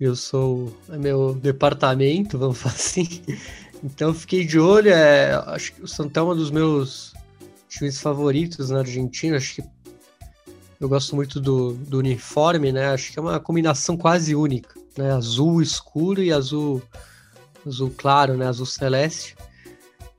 [0.00, 3.22] Eu sou é meu departamento, vamos falar assim.
[3.84, 7.14] Então fiquei de olho, é, acho que o Santelmo é um dos meus
[7.68, 9.36] times favoritos na Argentina.
[9.36, 9.64] Acho que
[10.80, 12.88] eu gosto muito do, do uniforme, né?
[12.88, 15.12] Acho que é uma combinação quase única, né?
[15.12, 16.82] Azul escuro e azul
[17.64, 18.46] azul claro, né?
[18.46, 19.36] Azul celeste.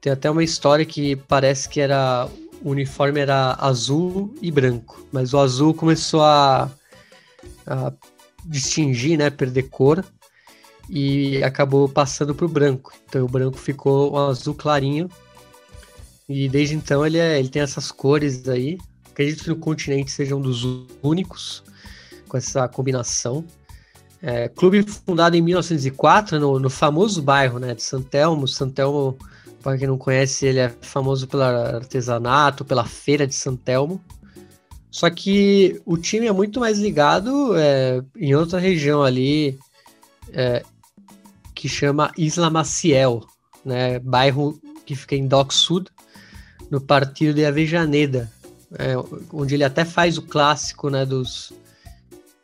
[0.04, 2.28] Tem até uma história que parece que era
[2.62, 6.70] o uniforme era azul e branco, mas o azul começou a,
[7.66, 7.94] a
[8.44, 9.30] distinguir, né?
[9.30, 10.04] Perder cor
[10.90, 12.92] e acabou passando para o branco.
[13.08, 15.10] Então o branco ficou um azul clarinho
[16.28, 18.78] e desde então ele, é, ele tem essas cores aí.
[19.10, 20.66] Acredito que no continente seja um dos
[21.02, 21.64] únicos
[22.28, 23.46] com essa combinação.
[24.22, 28.50] É, clube fundado em 1904 no, no, famoso bairro né, de Santelmo.
[28.50, 29.18] Santelmo,
[29.64, 34.04] para quem não conhece, ele é famoso pelo artesanato, pela feira de Santelmo.
[34.92, 39.58] Só que o time é muito mais ligado é, em outra região ali,
[40.34, 40.64] é,
[41.56, 43.26] que chama Isla Maciel,
[43.66, 45.90] né, bairro que fica em Dock Sud,
[46.70, 48.30] no partido de Avejaneda,
[48.78, 48.96] é,
[49.32, 51.54] onde ele até faz o clássico né, dos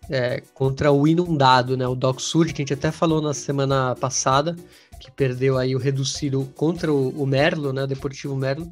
[0.09, 3.95] é, contra o inundado, né, o Doc Sud, que a gente até falou na semana
[3.95, 4.55] passada,
[4.99, 8.71] que perdeu aí o reduzido contra o, o Merlo, né, o Deportivo Merlo.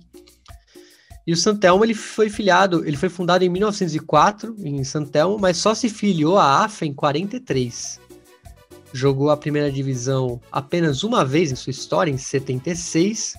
[1.25, 5.73] E o Santelmo ele foi filiado, ele foi fundado em 1904 em Santelmo, mas só
[5.73, 7.99] se filiou à AFA em 43.
[8.93, 13.35] Jogou a primeira divisão apenas uma vez em sua história, em 76,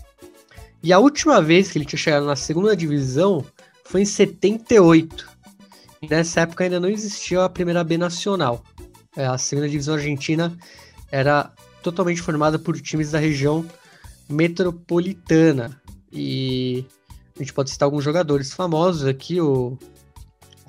[0.82, 3.44] e a última vez que ele tinha chegado na segunda divisão
[3.84, 5.28] foi em 78.
[6.02, 8.62] E nessa época ainda não existia a primeira B nacional.
[9.16, 10.56] É, a segunda divisão argentina
[11.10, 11.50] era
[11.82, 13.64] totalmente formada por times da região
[14.28, 15.80] metropolitana.
[16.12, 16.84] E
[17.36, 19.78] a gente pode citar alguns jogadores famosos aqui, o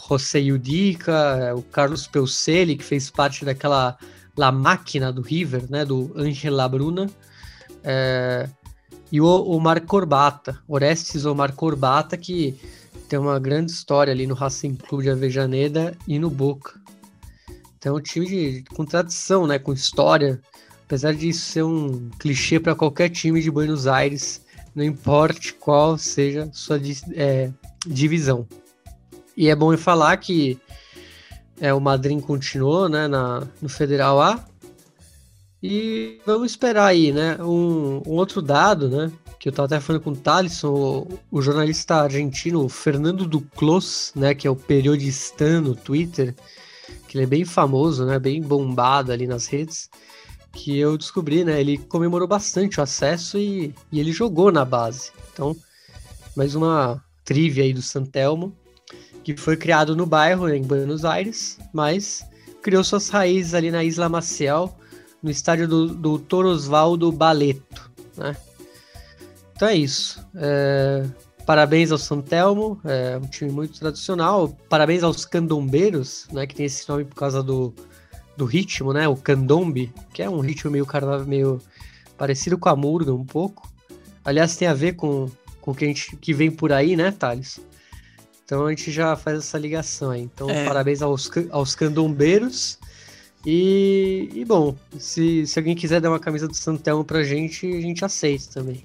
[0.08, 3.98] José Yudica, o Carlos Peucelli, que fez parte daquela
[4.38, 7.10] La Máquina do River, né, do Ángel Labruna.
[7.84, 8.50] É,
[9.12, 12.60] e o Omar Corbata, Orestes Omar Corbata, que
[13.08, 16.80] tem uma grande história ali no Racing Clube de Avejaneda e no Boca.
[17.78, 20.40] Então, um time de, com tradição, né, com história.
[20.90, 24.42] Apesar disso ser um clichê para qualquer time de Buenos Aires,
[24.74, 26.82] não importe qual seja sua
[27.14, 27.52] é,
[27.86, 28.48] divisão.
[29.38, 30.60] E é bom falar que
[31.62, 34.44] é, o Madrid continuou né, na, no Federal A.
[35.62, 37.38] E vamos esperar aí, né?
[37.40, 39.12] Um, um outro dado, né?
[39.40, 44.34] Que eu estava até falando com o Thalisson, o, o, jornalista argentino Fernando Duclos, né?
[44.34, 46.34] Que é o periodista no Twitter,
[47.08, 48.18] que ele é bem famoso, né?
[48.18, 49.88] Bem bombado ali nas redes.
[50.52, 51.60] Que eu descobri, né?
[51.60, 55.12] Ele comemorou bastante o acesso e, e ele jogou na base.
[55.32, 55.56] Então,
[56.36, 58.56] mais uma trivia aí do Santelmo
[59.24, 62.26] que foi criado no bairro, em Buenos Aires, mas
[62.62, 64.76] criou suas raízes ali na Isla Maciel,
[65.22, 68.36] no estádio do, do Torosvaldo Baleto, né?
[69.56, 70.26] Então é isso.
[70.36, 71.06] É,
[71.46, 74.50] parabéns ao Santelmo, é um time muito tradicional.
[74.70, 76.48] Parabéns aos candombeiros, né?
[76.48, 77.74] Que tem esse nome por causa do,
[78.40, 79.08] do ritmo, né?
[79.08, 81.62] O candombe, que é um ritmo meio carnaval, meio
[82.18, 83.70] parecido com a murga um pouco.
[84.24, 85.30] Aliás, tem a ver com,
[85.62, 87.60] com o que, a gente, que vem por aí, né, Thales?
[88.46, 90.22] Então a gente já faz essa ligação aí.
[90.22, 90.66] Então, é.
[90.66, 92.80] parabéns aos, aos candombeiros.
[93.46, 97.82] E, e, bom, se, se alguém quiser dar uma camisa do Santelmo pra gente, a
[97.82, 98.84] gente aceita também.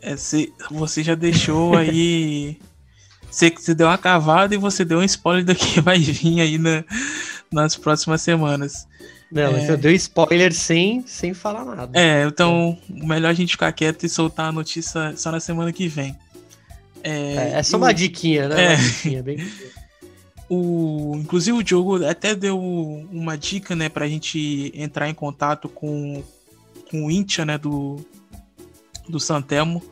[0.00, 2.58] É, se, você já deixou aí.
[3.30, 6.58] você, você deu uma cavada e você deu um spoiler do que vai vir aí
[6.58, 6.84] na,
[7.52, 8.86] nas próximas semanas.
[9.30, 9.50] Não, é...
[9.52, 11.98] mas eu dei spoiler sem, sem falar nada.
[11.98, 15.88] É, então melhor a gente ficar quieto e soltar a notícia só na semana que
[15.88, 16.16] vem.
[17.02, 18.64] É, é, é só uma diquinha, né?
[18.64, 18.74] É.
[18.74, 19.52] Uma diquinha, bem...
[20.48, 26.22] o, inclusive o Diogo até deu uma dica, né, pra gente entrar em contato com,
[26.90, 28.04] com o Intia, né, do,
[29.08, 29.82] do Santelmo.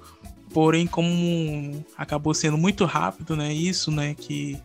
[0.52, 4.58] Porém, como acabou sendo muito rápido, né, isso, né, que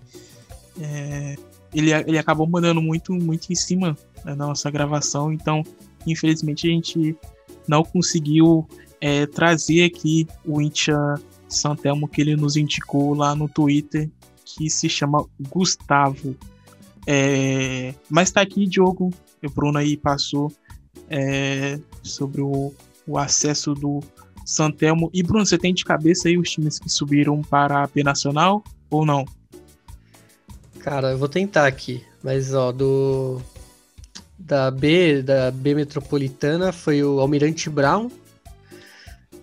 [0.81, 1.35] é,
[1.73, 5.63] ele, ele acabou mandando muito, muito em cima da nossa gravação, então,
[6.05, 7.15] infelizmente, a gente
[7.67, 8.67] não conseguiu
[8.99, 11.15] é, trazer aqui o Intia
[11.47, 14.09] Santelmo que ele nos indicou lá no Twitter,
[14.45, 16.35] que se chama Gustavo.
[17.05, 19.09] É, mas tá aqui, Diogo,
[19.43, 20.51] o Bruno aí passou
[21.09, 22.73] é, sobre o,
[23.05, 23.99] o acesso do
[24.45, 25.09] Santelmo.
[25.13, 28.63] E Bruno, você tem de cabeça aí os times que subiram para a B Nacional
[28.89, 29.25] ou não?
[30.83, 33.41] Cara, eu vou tentar aqui, mas ó, do
[34.37, 38.11] da B, da B Metropolitana foi o Almirante Brown,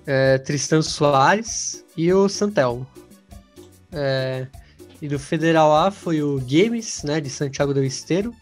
[0.07, 2.87] é, Tristan Soares e o Santelmo.
[3.91, 4.49] É,
[5.01, 8.35] e do Federal A foi o Games, né, de Santiago do Esteiro,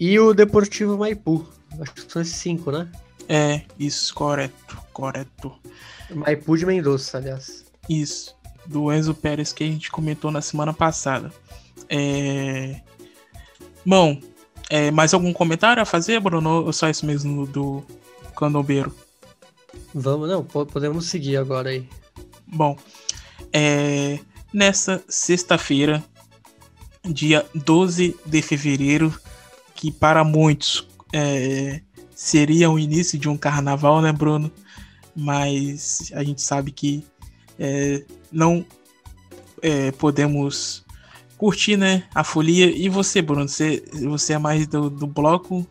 [0.00, 1.46] e o Deportivo Maipu.
[1.78, 2.90] Acho que são esses cinco, né?
[3.28, 5.52] É, isso, correto, correto.
[6.14, 7.66] Maipu de Mendoza, aliás.
[7.90, 11.30] Isso, do Enzo Pérez que a gente comentou na semana passada.
[11.88, 12.80] É...
[13.84, 14.18] Bom,
[14.70, 16.64] é, mais algum comentário a fazer, Bruno?
[16.64, 17.84] Ou só isso mesmo do
[18.36, 18.94] Candombeiro?
[19.94, 21.88] Vamos, não, podemos seguir agora aí.
[22.46, 22.76] Bom,
[23.52, 24.18] é,
[24.52, 26.02] nessa sexta-feira,
[27.04, 29.16] dia 12 de fevereiro,
[29.74, 31.80] que para muitos é,
[32.14, 34.50] seria o início de um carnaval, né, Bruno?
[35.14, 37.04] Mas a gente sabe que
[37.58, 38.64] é, não
[39.62, 40.83] é, podemos
[41.44, 42.74] curtir, né, a folia.
[42.74, 45.66] E você, Bruno, você, você é mais do, do bloco,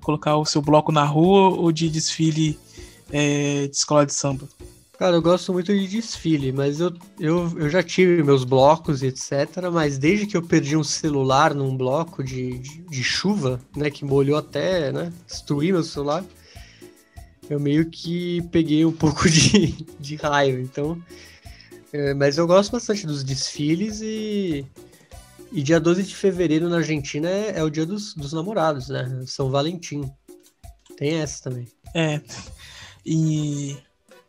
[0.00, 2.58] colocar o seu bloco na rua ou de desfile
[3.12, 4.48] é, de escola de samba?
[4.98, 9.06] Cara, eu gosto muito de desfile, mas eu, eu, eu já tive meus blocos e
[9.06, 9.70] etc.
[9.72, 14.04] Mas desde que eu perdi um celular num bloco de, de, de chuva, né, que
[14.04, 16.24] molhou até, né, destruir meu celular,
[17.48, 20.60] eu meio que peguei um pouco de, de raiva.
[20.60, 21.00] Então,
[21.92, 24.66] é, mas eu gosto bastante dos desfiles e,
[25.56, 29.24] e dia 12 de fevereiro na Argentina é, é o dia dos, dos namorados, né?
[29.26, 30.02] São Valentim.
[30.98, 31.66] Tem essa também.
[31.94, 32.20] É,
[33.04, 33.74] e.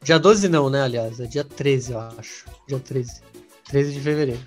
[0.02, 1.20] Dia 12 não, né, aliás?
[1.20, 2.46] É dia 13, eu acho.
[2.66, 3.22] Dia 13.
[3.66, 4.40] 13 de fevereiro.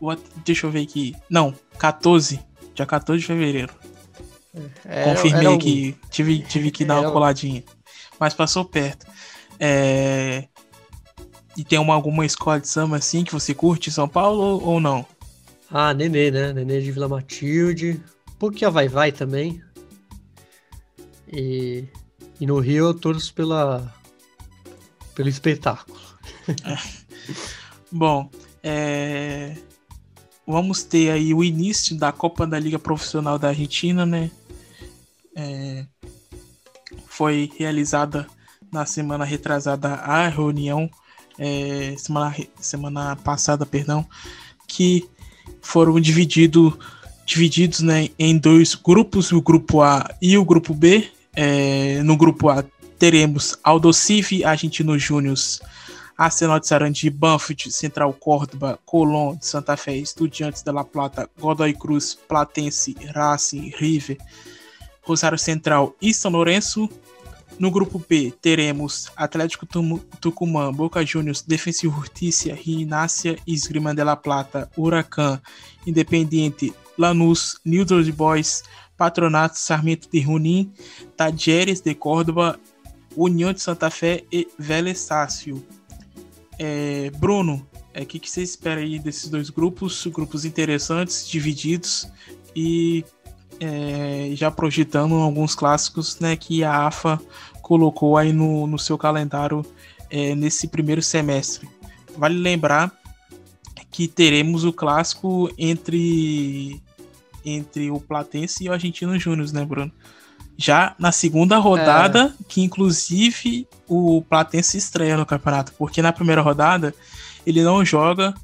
[0.00, 0.20] What?
[0.44, 1.14] Deixa eu ver aqui.
[1.30, 2.40] Não, 14.
[2.74, 3.72] Dia 14 de fevereiro.
[4.84, 5.96] É, Confirmei era aqui.
[6.10, 7.62] Tive, tive que dar uma coladinha.
[8.18, 9.06] Mas passou perto.
[9.60, 10.48] É...
[11.56, 14.80] E tem uma, alguma escola de samba assim que você curte em São Paulo ou
[14.80, 15.06] não?
[15.70, 16.52] Ah, Nenê, né?
[16.52, 18.00] Nenê de Vila Matilde.
[18.30, 19.62] Um pouquinho a Vai Vai também.
[21.32, 21.84] E
[22.40, 23.94] e no Rio eu torço pela,
[25.14, 25.98] pelo espetáculo.
[27.90, 28.30] Bom,
[28.62, 29.56] é...
[30.46, 34.30] vamos ter aí o início da Copa da Liga Profissional da Argentina, né?
[35.34, 35.86] É...
[37.06, 38.26] Foi realizada
[38.70, 40.90] na semana retrasada a reunião,
[41.38, 41.94] é...
[41.96, 44.06] semana, semana passada, perdão,
[44.68, 45.08] que
[45.60, 46.78] foram dividido,
[47.24, 52.48] divididos né, em dois grupos, o grupo A e o grupo B, É, no grupo
[52.48, 52.64] A
[52.98, 55.36] teremos Aldosive, Argentino Júnior,
[56.16, 62.18] Arsenal de Sarandi, Banfield, Central Córdoba, Colón Santa Fé, Estudiantes de La Plata, Godoy Cruz,
[62.26, 64.16] Platense, Racing, River,
[65.02, 66.88] Rosário Central e São Lourenço.
[67.58, 69.66] No grupo B teremos Atlético
[70.20, 75.40] Tucumã, Boca Juniors, Defensa e Justiça, Rinácia, Esgrima de La Plata, Huracan,
[75.86, 77.84] Independiente, Lanús, New
[78.14, 78.62] Boys,
[78.96, 80.72] Patronato, Sarmento de Junín,
[81.16, 82.58] Tadieres de Córdoba,
[83.16, 85.64] União de Santa Fé e Vélez Sácio.
[86.58, 90.06] É, Bruno, o é, que, que você espera aí desses dois grupos?
[90.06, 92.06] Grupos interessantes, divididos
[92.54, 93.04] e
[93.60, 97.20] é, já projetando alguns clássicos né, que a AFA
[97.62, 99.64] colocou aí no, no seu calendário
[100.10, 101.68] é, nesse primeiro semestre.
[102.16, 102.92] Vale lembrar
[103.90, 106.80] que teremos o clássico entre
[107.44, 109.92] entre o Platense e o Argentino Júnior, né, Bruno?
[110.58, 112.44] Já na segunda rodada, é.
[112.48, 116.94] que inclusive o Platense estreia no campeonato, porque na primeira rodada
[117.46, 118.34] ele não joga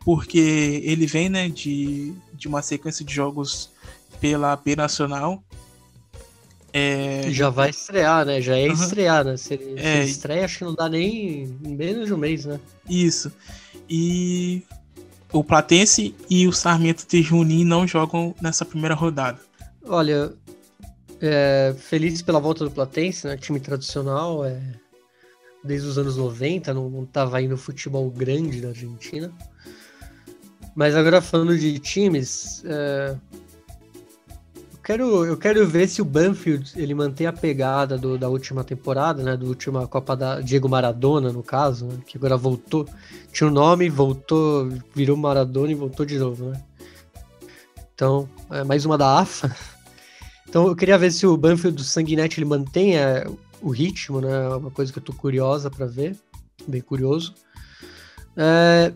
[0.00, 3.70] porque ele vem né, de, de uma sequência de jogos
[4.20, 5.42] pela B Nacional.
[6.72, 7.30] É...
[7.30, 8.40] Já vai estrear, né?
[8.40, 8.74] Já é uhum.
[8.74, 9.36] estrear, né?
[9.36, 10.04] Se ele, é...
[10.04, 12.60] se estreia, acho que não dá nem menos de um mês, né?
[12.88, 13.32] Isso.
[13.88, 14.62] E
[15.32, 19.40] o Platense e o Sarmento de Junim não jogam nessa primeira rodada.
[19.84, 20.32] Olha,
[21.20, 23.36] é, feliz pela volta do Platense, né?
[23.36, 24.60] Time tradicional, é,
[25.64, 29.32] desde os anos 90, não, não tava indo futebol grande na Argentina.
[30.74, 33.16] Mas agora falando de times, é,
[34.82, 39.22] quero, eu quero ver se o Banfield ele mantém a pegada do, da última temporada,
[39.22, 39.36] né?
[39.36, 42.86] Do última Copa da Diego Maradona, no caso, né, que agora voltou
[43.32, 46.62] tinha um nome, voltou, virou Maradona e voltou de novo, né?
[47.94, 49.54] Então, é mais uma da AFA.
[50.48, 53.24] Então, eu queria ver se o Banfield do Sanguinete ele mantém é,
[53.62, 54.46] o ritmo, né?
[54.46, 56.16] É uma coisa que eu tô curiosa para ver,
[56.66, 57.34] bem curioso.
[58.36, 58.92] É,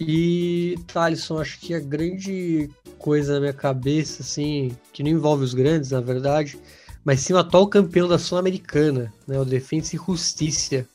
[0.00, 2.70] e Thalisson, acho que a grande
[3.04, 6.58] coisa na minha cabeça, assim, que não envolve os grandes, na verdade,
[7.04, 9.38] mas sim o atual campeão da Sul-Americana, né?
[9.38, 10.86] O Defensa e Justiça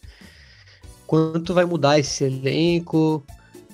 [1.06, 3.24] quanto vai mudar esse elenco.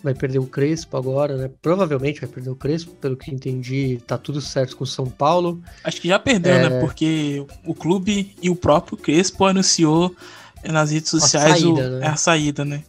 [0.03, 1.49] Vai perder o Crespo agora, né?
[1.61, 5.63] Provavelmente vai perder o Crespo, pelo que entendi, tá tudo certo com o São Paulo.
[5.81, 6.65] Acho que já perdeu, né?
[6.65, 6.69] é...
[6.71, 6.79] né?
[6.81, 10.13] Porque o clube e o próprio Crespo anunciou
[10.61, 11.99] nas redes sociais a saída, o...
[11.99, 12.07] né?
[12.07, 12.83] a saída, né?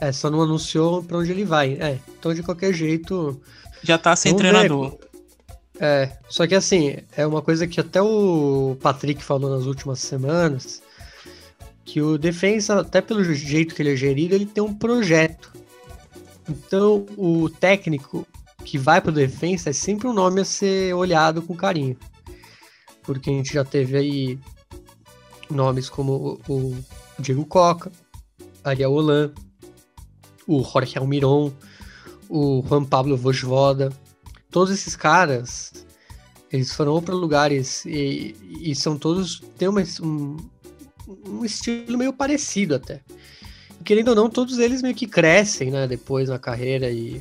[0.00, 1.72] É, só não anunciou pra onde ele vai.
[1.72, 3.36] É, então de qualquer jeito.
[3.82, 4.90] Já tá sem treinador.
[4.90, 5.10] Ver.
[5.80, 10.82] É, só que assim, é uma coisa que até o Patrick falou nas últimas semanas
[11.84, 15.52] que o defensa, até pelo jeito que ele é gerido, ele tem um projeto.
[16.48, 18.26] Então, o técnico
[18.64, 21.96] que vai para o defensa é sempre um nome a ser olhado com carinho.
[23.02, 24.38] Porque a gente já teve aí
[25.50, 26.76] nomes como o,
[27.18, 27.90] Diego Coca,
[28.62, 29.32] Ariel Holan,
[30.46, 31.52] o Jorge Almiron,
[32.30, 33.92] o Juan Pablo Vojvoda.
[34.50, 35.84] Todos esses caras,
[36.50, 40.36] eles foram para lugares e, e, são todos têm uma, um,
[41.26, 43.00] um estilo meio parecido até.
[43.80, 47.20] E, querendo ou não, todos eles meio que crescem, né, depois na carreira e,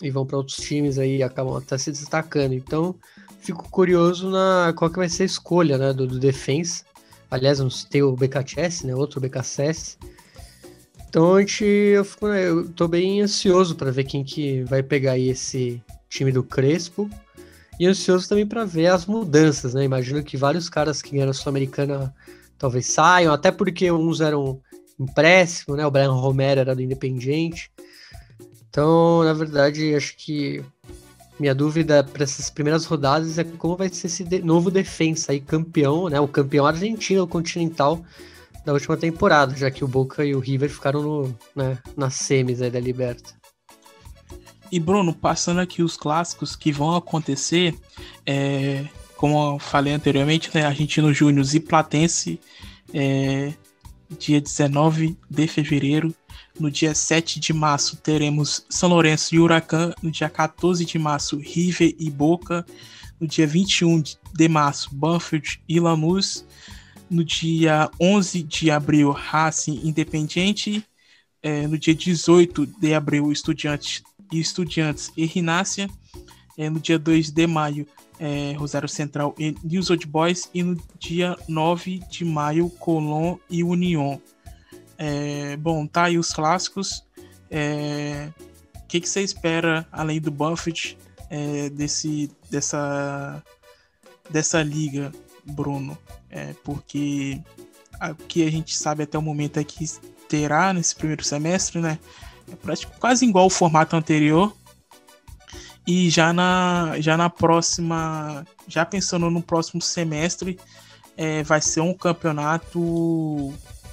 [0.00, 2.54] e vão para outros times aí e acabam até se destacando.
[2.54, 2.94] Então,
[3.40, 6.18] fico curioso na qual que vai ser a escolha, né, do, do.
[7.30, 9.98] Aliás, não citei o BKTS, né, outro BKSS.
[11.14, 14.82] Então, a gente, eu, fico, né, eu tô bem ansioso para ver quem que vai
[14.82, 17.08] pegar aí esse time do Crespo.
[17.78, 19.84] E ansioso também para ver as mudanças, né?
[19.84, 22.12] Imagino que vários caras que a Sul-Americana
[22.58, 24.60] talvez saiam, até porque uns eram
[24.98, 25.86] empréstimo, né?
[25.86, 27.70] O Brian Romero era do Independiente.
[28.68, 30.64] Então, na verdade, acho que
[31.38, 35.38] minha dúvida para essas primeiras rodadas é como vai ser esse de novo defensa aí,
[35.38, 36.18] campeão, né?
[36.18, 38.04] O campeão argentino, o continental
[38.64, 42.58] da última temporada, já que o Boca e o River ficaram no, né, nas semis
[42.58, 43.34] da Liberta.
[44.72, 47.74] E Bruno, passando aqui os clássicos que vão acontecer,
[48.26, 48.84] é,
[49.16, 52.40] como eu falei anteriormente, né, Argentino Júnior e Platense,
[52.92, 53.52] é,
[54.18, 56.14] dia 19 de fevereiro.
[56.58, 59.92] No dia 7 de março teremos São Lourenço e Huracan.
[60.02, 62.64] No dia 14 de março, River e Boca.
[63.20, 64.02] No dia 21
[64.32, 66.44] de março, Banfield e Lanús.
[67.10, 70.84] No dia 11 de abril, Racing Independiente.
[71.42, 74.02] É, no dia 18 de abril, Estudiantes
[74.32, 75.88] e Estudiantes e Rinácia.
[76.56, 77.86] É, no dia 2 de maio,
[78.18, 83.62] é, Rosário Central e News Old Boys, e no dia 9 de maio, Colón e
[83.62, 84.20] União.
[84.96, 87.04] É, bom, tá aí os clássicos.
[87.18, 88.32] O é,
[88.88, 90.96] que, que você espera, além do Buffett,
[91.28, 93.42] é, desse, dessa,
[94.30, 95.12] dessa liga?
[95.46, 95.96] Bruno,
[96.30, 97.40] é porque
[98.10, 99.84] o que a gente sabe até o momento é que
[100.28, 101.98] terá nesse primeiro semestre, né?
[102.48, 104.54] É quase igual o formato anterior.
[105.86, 110.58] E já na, já na próxima, já pensando no próximo semestre,
[111.16, 112.80] é, vai ser um campeonato,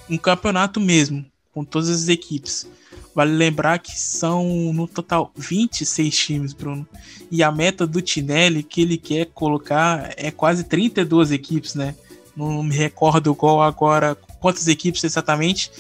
[0.10, 2.66] um campeonato mesmo, com todas as equipes.
[3.14, 6.88] Vale lembrar que são no total 26 times, Bruno.
[7.30, 11.93] E a meta do Tinelli que ele quer colocar é quase 32 equipes, né?
[12.36, 15.72] Não me recordo qual agora, quantas equipes exatamente.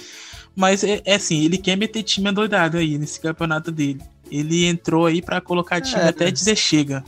[0.55, 4.01] Mas é, é assim, ele quer meter time adoidado aí nesse campeonato dele.
[4.29, 7.03] Ele entrou aí para colocar time é, até dizer chega.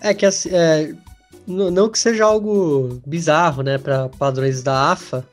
[0.00, 0.94] É que assim, é,
[1.46, 5.26] não que seja algo bizarro, né, para padrões da AFA,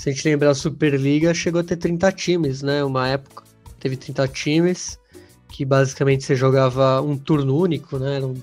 [0.00, 2.82] se a gente lembrar, a Superliga chegou a ter 30 times, né?
[2.82, 3.44] Uma época
[3.78, 4.98] teve 30 times,
[5.50, 8.16] que basicamente você jogava um turno único, né?
[8.16, 8.34] Eram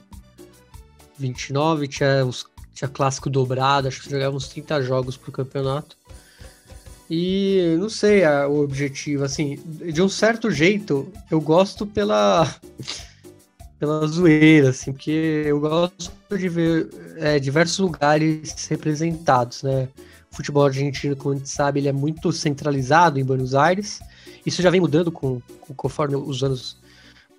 [1.17, 2.45] 29, tinha, os,
[2.75, 5.97] tinha clássico dobrado, acho que jogava uns 30 jogos pro campeonato.
[7.09, 12.47] E não sei a, o objetivo, assim, de um certo jeito, eu gosto pela
[13.79, 19.87] pela zoeira, assim, porque eu gosto de ver é, diversos lugares representados, né?
[20.31, 23.99] Futebol argentino, como a gente sabe, ele é muito centralizado em Buenos Aires.
[24.45, 26.79] Isso já vem mudando com, com conforme os anos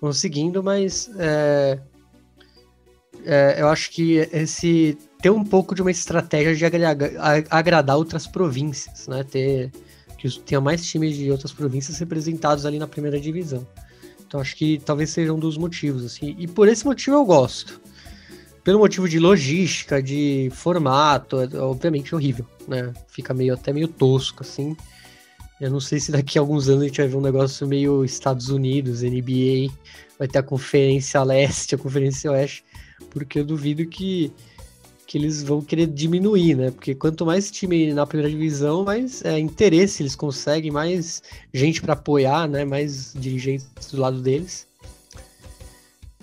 [0.01, 1.79] vão seguindo, mas é,
[3.25, 7.09] é, eu acho que esse ter um pouco de uma estratégia de agradar,
[7.49, 9.23] agradar outras províncias, né?
[9.23, 9.71] Ter
[10.17, 13.65] que tenha mais times de outras províncias representados ali na primeira divisão.
[14.27, 16.35] Então acho que talvez seja um dos motivos, assim.
[16.37, 17.79] E por esse motivo eu gosto
[18.63, 22.93] pelo motivo de logística, de formato, é obviamente horrível, né?
[23.07, 24.75] Fica meio até meio tosco, assim.
[25.59, 28.05] Eu não sei se daqui a alguns anos a gente vai ver um negócio meio
[28.05, 29.73] Estados Unidos, NBA,
[30.17, 32.63] vai ter a Conferência Leste, a Conferência Oeste,
[33.09, 34.31] porque eu duvido que,
[35.05, 36.71] que eles vão querer diminuir, né?
[36.71, 41.21] Porque quanto mais time na primeira divisão, mais é, interesse eles conseguem, mais
[41.53, 42.63] gente para apoiar, né?
[42.63, 44.68] Mais dirigentes do lado deles.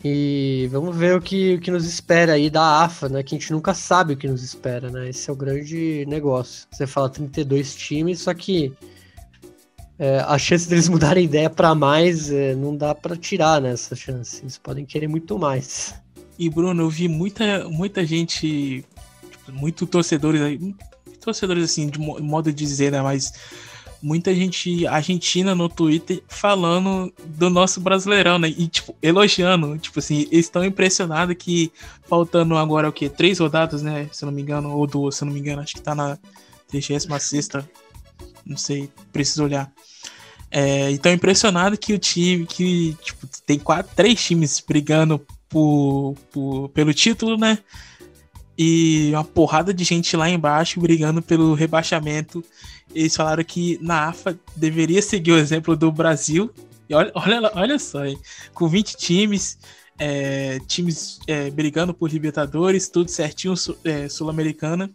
[0.08, 3.24] E vamos ver o que, o que nos espera aí da AFA, né?
[3.24, 5.08] Que a gente nunca sabe o que nos espera, né?
[5.08, 6.68] Esse é o grande negócio.
[6.70, 8.72] Você fala 32 times, só que
[9.98, 14.00] é, a chance deles mudarem ideia para mais é, não dá para tirar nessa né,
[14.00, 14.42] chance.
[14.42, 15.94] Eles podem querer muito mais.
[16.38, 18.84] E Bruno, eu vi muita, muita gente,
[19.28, 20.74] tipo, muito torcedores aí,
[21.20, 23.02] torcedores assim, de modo de dizer, né?
[23.02, 23.32] Mas
[24.06, 28.48] muita gente argentina no Twitter falando do nosso brasileirão, né?
[28.48, 29.76] E, tipo, elogiando.
[29.78, 31.72] Tipo assim, eles estão impressionados que
[32.08, 33.08] faltando agora o quê?
[33.08, 34.08] Três rodadas, né?
[34.12, 35.92] Se eu não me engano, ou duas, se eu não me engano, acho que tá
[35.92, 36.16] na
[36.68, 37.08] 36
[38.46, 39.72] Não sei, preciso olhar.
[40.52, 46.68] É, então impressionado que o time, que tipo, tem quatro, três times brigando por, por,
[46.68, 47.58] pelo título, né?
[48.56, 52.44] E uma porrada de gente lá embaixo brigando pelo rebaixamento
[52.96, 56.50] eles falaram que na AFA deveria seguir o exemplo do Brasil.
[56.88, 58.18] E olha, olha, olha só, hein?
[58.54, 59.58] com 20 times,
[59.98, 63.52] é, times é, brigando por Libertadores, tudo certinho,
[63.84, 64.90] é, Sul-Americana.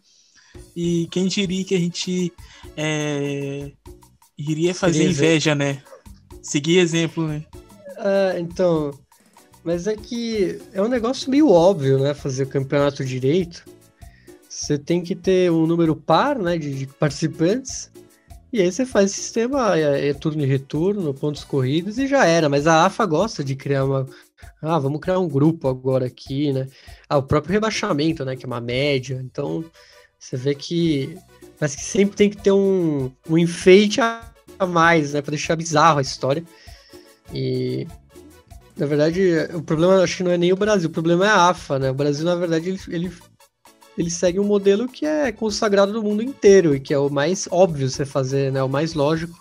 [0.76, 2.34] E quem diria que a gente
[2.76, 3.72] é,
[4.36, 5.84] iria fazer inveja, né?
[6.42, 7.46] Seguir exemplo, né?
[7.98, 8.92] Ah, então.
[9.64, 12.16] Mas é que é um negócio meio óbvio, né?
[12.16, 13.64] Fazer o campeonato direito.
[14.50, 17.91] Você tem que ter um número par né, de, de participantes
[18.54, 22.50] e aí você faz sistema, é, é turno e retorno, pontos corridos e já era.
[22.50, 24.06] Mas a AFA gosta de criar uma.
[24.62, 26.68] Ah, vamos criar um grupo agora aqui, né?
[27.08, 28.36] Ah, o próprio rebaixamento, né?
[28.36, 29.22] Que é uma média.
[29.24, 29.64] Então,
[30.20, 31.18] você vê que.
[31.60, 34.22] Mas que sempre tem que ter um, um enfeite a
[34.68, 35.22] mais, né?
[35.22, 36.44] Pra deixar bizarro a história.
[37.34, 37.88] E.
[38.76, 39.22] Na verdade,
[39.54, 41.92] o problema acho que não é nem o Brasil, o problema é a AFA, né?
[41.92, 43.12] O Brasil, na verdade, ele, ele
[43.98, 47.48] ele segue um modelo que é consagrado no mundo inteiro e que é o mais
[47.52, 48.64] óbvio você fazer, né?
[48.64, 49.40] O mais lógico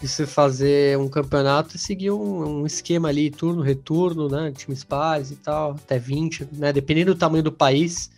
[0.00, 4.52] de você fazer um campeonato e seguir um, um esquema ali, turno, retorno, né?
[4.52, 6.72] Times pares e tal, até 20, né?
[6.72, 8.10] Dependendo do tamanho do país,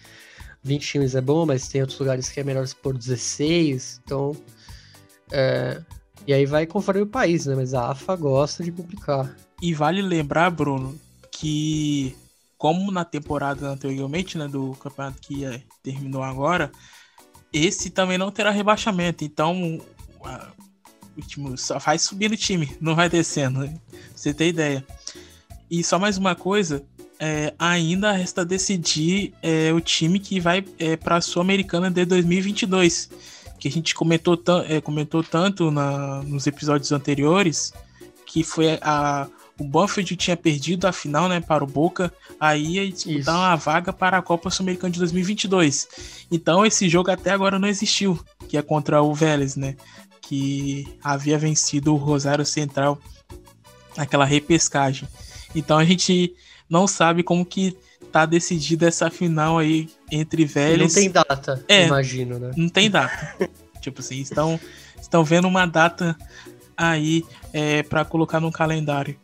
[0.62, 4.36] 20 times é bom, mas tem outros lugares que é melhor por 16, então.
[5.32, 5.80] É,
[6.26, 7.54] e aí vai conforme o país, né?
[7.54, 9.34] Mas a AFA gosta de complicar.
[9.62, 10.98] E vale lembrar, Bruno,
[11.30, 12.14] que
[12.60, 15.46] como na temporada anteriormente, né, do campeonato que
[15.82, 16.70] terminou agora,
[17.50, 19.24] esse também não terá rebaixamento.
[19.24, 19.80] Então,
[20.22, 20.52] a,
[21.16, 23.60] o time só vai subindo o time, não vai descendo.
[23.60, 23.74] Né?
[24.14, 24.84] Você tem ideia.
[25.70, 26.84] E só mais uma coisa,
[27.18, 33.08] é, ainda resta decidir é, o time que vai é, para a Sul-Americana de 2022,
[33.58, 34.38] que a gente comentou,
[34.68, 37.72] é, comentou tanto na, nos episódios anteriores,
[38.26, 39.26] que foi a
[39.60, 43.30] o Banfield tinha perdido a final, né, para o Boca, aí ia disputar Isso.
[43.30, 45.86] uma vaga para a Copa Sul-Americana de 2022.
[46.32, 49.76] Então esse jogo até agora não existiu, que é contra o Vélez, né,
[50.22, 52.98] que havia vencido o Rosário Central
[53.94, 55.06] naquela repescagem.
[55.54, 56.34] Então a gente
[56.68, 57.76] não sabe como que
[58.10, 60.94] tá decidida essa final aí entre Vélez.
[60.94, 62.50] Não tem data, é, imagino, né?
[62.56, 63.36] Não tem data.
[63.82, 64.58] tipo assim, estão,
[64.98, 66.16] estão vendo uma data
[66.74, 69.18] aí é, para colocar no calendário.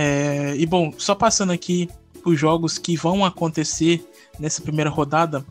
[0.00, 1.90] É, e bom, só passando aqui
[2.24, 5.44] os jogos que vão acontecer nessa primeira rodada.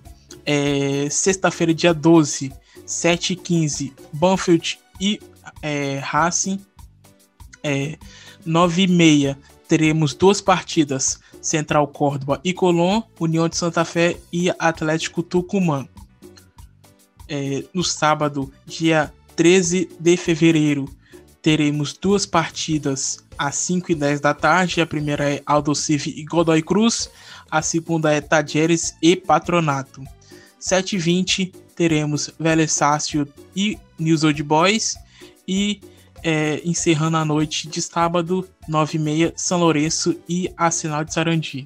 [0.45, 2.54] É, Sexta-feira, dia 12,
[2.86, 5.20] 7h15, Banfield e
[5.62, 6.62] é, Racing.
[7.62, 7.98] É,
[8.48, 9.36] 9h30
[9.68, 15.86] teremos duas partidas: Central Córdoba e Colón, União de Santa Fé e Atlético Tucumã.
[17.28, 20.88] É, no sábado, dia 13 de fevereiro,
[21.48, 24.82] teremos duas partidas às 5 e 10 da tarde.
[24.82, 27.10] A primeira é Aldo Civi e Godoy Cruz.
[27.50, 30.04] A segunda é Tajeres e Patronato.
[30.60, 33.26] 7 e 20 teremos Vélez Sácio
[33.56, 34.98] e News Old Boys.
[35.48, 35.80] E
[36.22, 41.66] é, encerrando a noite de sábado, 9 e meia, São Lourenço e Arsenal de Sarandi.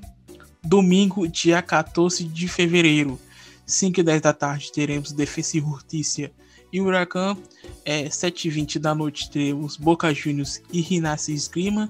[0.64, 3.20] Domingo, dia 14 de fevereiro,
[3.66, 6.32] 5 e 10 da tarde, teremos Defesa e Hurtícia
[6.72, 7.38] e Huracan.
[7.84, 11.90] É, 7h20 da noite teremos Boca Juniors e Rinassi Esgrima.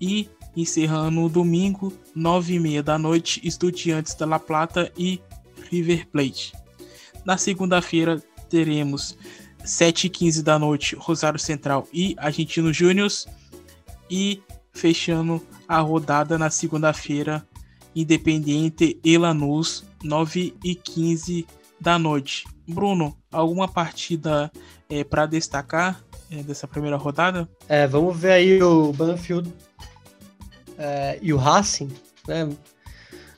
[0.00, 5.20] E encerrando o domingo, 9h30 da noite, Estudiantes da La Plata e
[5.70, 6.52] River Plate.
[7.24, 9.16] Na segunda-feira teremos
[9.64, 13.10] 7h15 da noite, Rosário Central e Argentino Júnior.
[14.10, 17.46] E fechando a rodada na segunda-feira,
[17.96, 21.46] Independiente e Lanús, 9h15
[21.80, 22.44] da noite.
[22.66, 24.50] Bruno, alguma partida
[24.88, 27.48] é, para destacar é, dessa primeira rodada?
[27.68, 29.52] É, vamos ver aí o Banfield
[30.78, 31.90] é, e o Racing.
[32.26, 32.48] Né?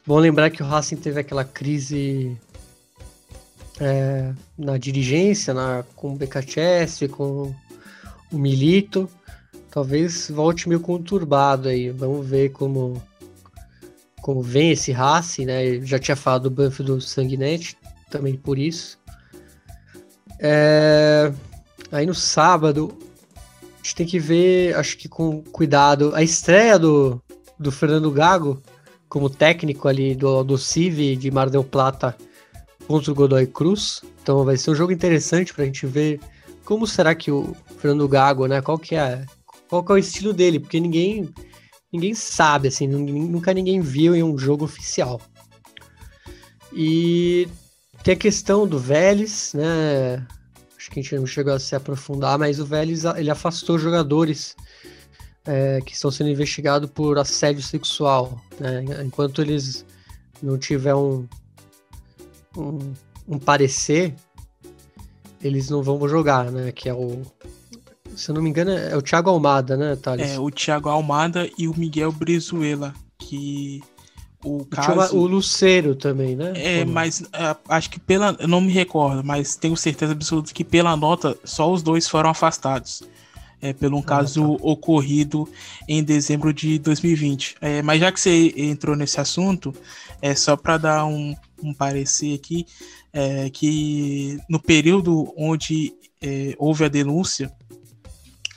[0.07, 2.37] Bom lembrar que o Racing teve aquela crise
[3.81, 7.55] é, na dirigência, na, com o BKCS, com
[8.33, 9.09] o Milito.
[9.70, 11.91] Talvez volte meio conturbado aí.
[11.91, 13.03] Vamos ver como,
[14.22, 15.66] como vem esse Racing, né?
[15.66, 17.77] Eu já tinha falado do Banfield do Sanguinete,
[18.11, 18.99] também por isso.
[20.39, 21.32] É...
[21.93, 22.97] Aí no sábado,
[23.62, 27.22] a gente tem que ver, acho que com cuidado, a estreia do,
[27.59, 28.61] do Fernando Gago
[29.09, 32.16] como técnico ali do, do CIV de Mar del Plata
[32.87, 34.03] contra o Godoy Cruz.
[34.22, 36.20] Então vai ser um jogo interessante para a gente ver
[36.64, 38.61] como será que o Fernando Gago, né?
[38.61, 39.24] Qual que é,
[39.68, 40.59] qual que é o estilo dele?
[40.59, 41.32] Porque ninguém
[41.93, 45.20] ninguém sabe assim, nunca ninguém viu em um jogo oficial.
[46.72, 47.49] E
[48.07, 50.25] tem a questão do Vélez, né?
[50.79, 54.55] Acho que a gente não chegou a se aprofundar, mas o Vélez ele afastou jogadores
[55.45, 58.41] é, que estão sendo investigados por assédio sexual.
[58.61, 58.85] Né?
[59.05, 59.85] Enquanto eles
[60.41, 61.27] não tiver um,
[62.57, 62.93] um,
[63.27, 64.15] um, parecer,
[65.43, 66.71] eles não vão jogar, né?
[66.71, 67.23] Que é o.
[68.15, 70.31] Se eu não me engano, é o Thiago Almada, né, Thales?
[70.31, 73.83] É, o Thiago Almada e o Miguel Brizuela, que
[74.45, 75.16] o caso.
[75.16, 76.53] O Luceiro também, né?
[76.57, 78.37] É, mas uh, acho que pela.
[78.39, 82.30] Eu não me recordo, mas tenho certeza absoluta que pela nota só os dois foram
[82.30, 83.03] afastados.
[83.61, 84.64] É, pelo um ah, caso tá.
[84.64, 85.49] ocorrido
[85.89, 87.57] em dezembro de 2020.
[87.61, 89.74] É, mas já que você entrou nesse assunto,
[90.20, 92.66] é só para dar um, um, parecer aqui,
[93.14, 97.51] é, que no período onde é, houve a denúncia,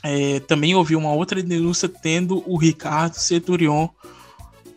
[0.02, 3.88] é, também houve uma outra denúncia tendo o Ricardo Centurion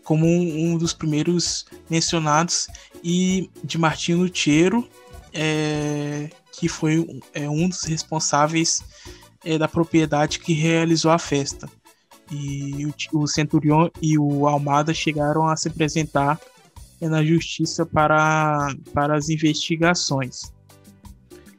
[0.03, 2.67] como um, um dos primeiros mencionados,
[3.03, 4.87] e de Martino Tiero,
[5.33, 8.81] é, que foi é, um dos responsáveis
[9.43, 11.69] é, da propriedade que realizou a festa.
[12.31, 16.39] E o, o Centurion e o Almada chegaram a se apresentar
[17.01, 20.53] é, na justiça para, para as investigações.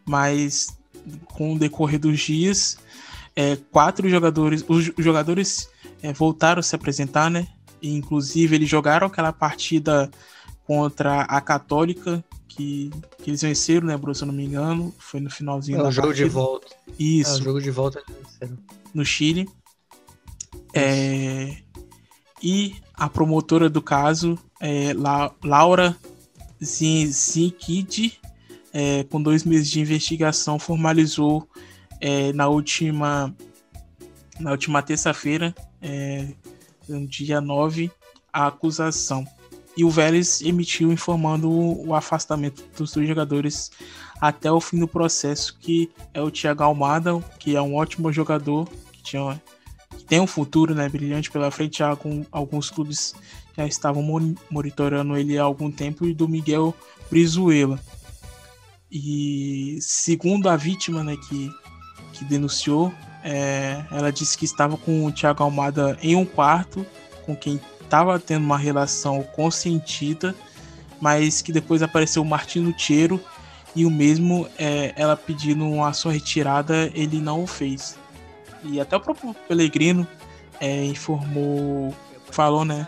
[0.07, 0.78] Mas
[1.26, 2.78] com o decorrer dos dias,
[3.36, 5.68] é, quatro jogadores, os jogadores
[6.03, 7.47] é, voltaram a se apresentar, né?
[7.89, 10.11] Inclusive, eles jogaram aquela partida
[10.66, 12.91] contra a Católica, que,
[13.22, 14.14] que eles venceram, né, Bruno?
[14.14, 16.28] Se eu não me engano, foi no finalzinho é, da o jogo partida.
[16.28, 16.66] de volta.
[16.99, 17.30] Isso.
[17.30, 18.59] É, o jogo de volta eles venceram.
[18.93, 19.49] No Chile.
[20.72, 21.57] É,
[22.43, 25.97] e a promotora do caso, é, La, Laura
[26.62, 28.20] Zinkid,
[28.72, 31.49] é, com dois meses de investigação, formalizou
[32.01, 33.35] é, na última
[34.39, 36.26] na última terça-feira é,
[36.89, 37.91] no dia 9,
[38.32, 39.26] a acusação.
[39.76, 43.70] E o Vélez emitiu informando o afastamento dos dois jogadores
[44.20, 48.68] até o fim do processo, que é o Thiago Almada, que é um ótimo jogador,
[48.93, 49.41] que tinha
[49.97, 51.82] que tem um futuro né, brilhante pela frente,
[52.30, 53.14] alguns clubes
[53.57, 54.03] já estavam
[54.51, 56.74] monitorando ele há algum tempo, e do Miguel
[57.11, 57.78] Brizuela.
[58.91, 61.51] E segundo a vítima né, que,
[62.12, 62.93] que denunciou,
[63.25, 66.85] é, ela disse que estava com o Thiago Almada em um quarto,
[67.25, 70.35] com quem estava tendo uma relação consentida,
[71.01, 73.18] mas que depois apareceu o Martino Tcheiro
[73.75, 77.99] e o mesmo é, ela pedindo a sua retirada, ele não o fez.
[78.62, 80.07] E até o próprio Pellegrino
[80.61, 81.95] é, informou,
[82.31, 82.87] falou, né,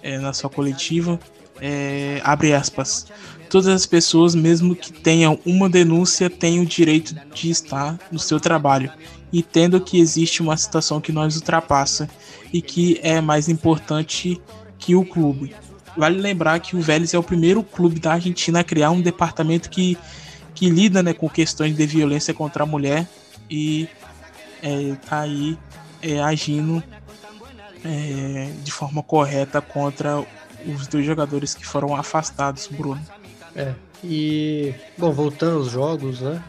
[0.00, 1.18] é, na sua coletiva,
[1.60, 3.06] é, abre aspas,
[3.52, 8.40] todas as pessoas, mesmo que tenham uma denúncia, têm o direito de estar no seu
[8.40, 8.90] trabalho,
[9.30, 12.08] e tendo que existe uma situação que nós ultrapassa
[12.50, 14.40] e que é mais importante
[14.78, 15.54] que o clube.
[15.94, 19.68] Vale lembrar que o Vélez é o primeiro clube da Argentina a criar um departamento
[19.68, 19.98] que,
[20.54, 23.06] que lida né, com questões de violência contra a mulher
[23.50, 23.86] e
[24.62, 25.58] é, tá aí
[26.00, 26.82] é, agindo
[27.84, 30.24] é, de forma correta contra
[30.66, 33.02] os dois jogadores que foram afastados, Bruno.
[33.54, 36.42] É, e bom, voltando aos jogos, né?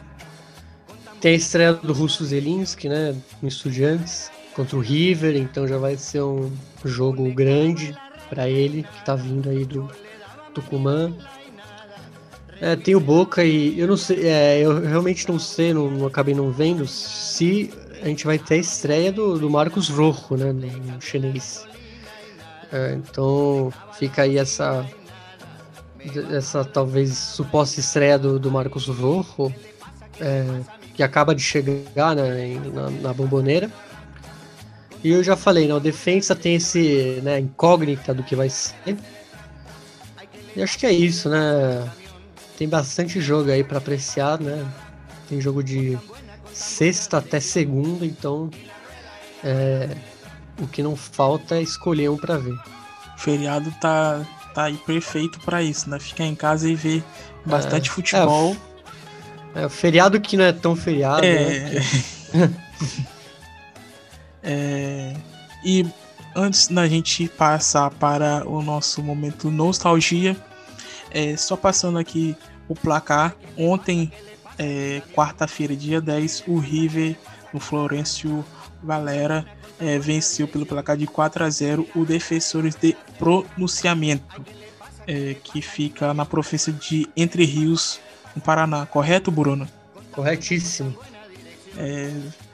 [1.20, 3.16] Tem a estreia do Russo Zelinski, né?
[3.42, 6.52] Em Estudiantes contra o River, então já vai ser um
[6.86, 7.96] jogo grande
[8.30, 9.90] para ele, que tá vindo aí do
[10.54, 11.14] Tucumã.
[12.62, 16.08] É, tem o Boca e eu não sei, é, eu realmente não sei, não, não,
[16.08, 20.54] acabei não vendo se a gente vai ter a estreia do, do Marcos Rojo, né,
[20.54, 21.66] no chinês.
[22.72, 24.86] É, então fica aí essa
[26.32, 29.54] essa talvez suposta estreia do, do Marcos Rojo,
[30.20, 30.46] é,
[30.94, 33.70] que acaba de chegar né, na, na bomboneira.
[35.04, 38.98] E eu já falei, né, o defensa tem esse né, incógnita do que vai ser.
[40.56, 41.92] E acho que é isso, né?
[42.58, 44.66] Tem bastante jogo aí para apreciar, né?
[45.28, 45.98] Tem jogo de
[46.54, 48.50] sexta até segunda, então
[49.44, 49.90] é,
[50.62, 52.54] o que não falta é escolher um para ver.
[52.54, 56.00] O feriado tá, tá aí perfeito para isso, né?
[56.00, 57.04] Ficar em casa e ver
[57.46, 58.56] bastante é, futebol.
[59.56, 61.60] É, é, feriado que não é tão feriado, é...
[61.60, 61.82] né?
[64.44, 65.14] é...
[65.64, 65.86] E
[66.36, 70.36] antes da gente passar para o nosso momento nostalgia,
[71.12, 72.36] é, só passando aqui
[72.68, 73.36] o placar.
[73.58, 74.12] Ontem
[74.58, 77.16] é, quarta-feira, dia 10, o River,
[77.54, 78.44] no Florencio
[78.82, 79.46] Valera,
[79.80, 84.44] é, venceu pelo placar de 4 a 0 o Defensores de Pronunciamento,
[85.08, 88.00] é, que fica na província de Entre Rios,
[88.36, 88.86] no Paraná.
[88.86, 89.68] Correto, Bruno?
[90.12, 90.98] Corretíssimo.
[91.78, 92.12] É,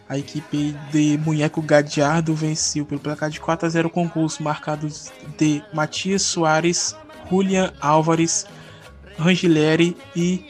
[0.08, 5.12] a equipe de Munheco Gadiardo venceu pelo placar de 4 a 0 com gols marcados
[5.38, 6.96] de Matias Soares,
[7.30, 8.46] Julian Álvares,
[9.18, 10.50] Rangileri e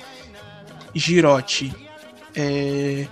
[0.95, 1.76] Girotti.
[2.36, 3.07] É,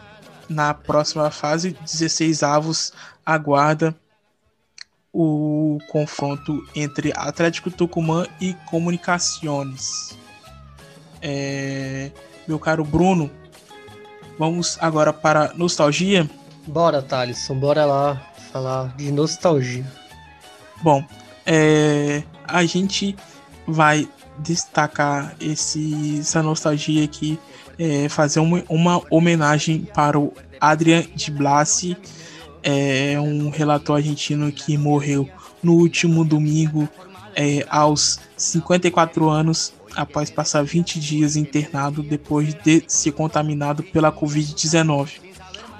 [0.47, 2.93] na próxima fase, 16 avos
[3.27, 3.93] aguarda
[5.11, 10.17] o confronto entre Atlético Tucumã e Comunicações.
[11.21, 12.09] É,
[12.47, 13.29] meu caro Bruno,
[14.39, 16.29] vamos agora para nostalgia.
[16.65, 18.15] Bora, Thaleson, bora lá
[18.51, 19.85] falar de nostalgia.
[20.81, 21.03] Bom,
[21.45, 23.15] é, a gente
[23.67, 24.07] vai
[24.39, 27.37] destacar esse, essa nostalgia aqui,
[27.77, 31.97] é, fazer uma, uma, homenagem para o Adrian de Blasi,
[32.67, 35.29] é, um relator argentino que morreu
[35.63, 36.89] no último domingo
[37.33, 45.11] é, aos 54 anos, após passar 20 dias internado depois de ser contaminado pela Covid-19.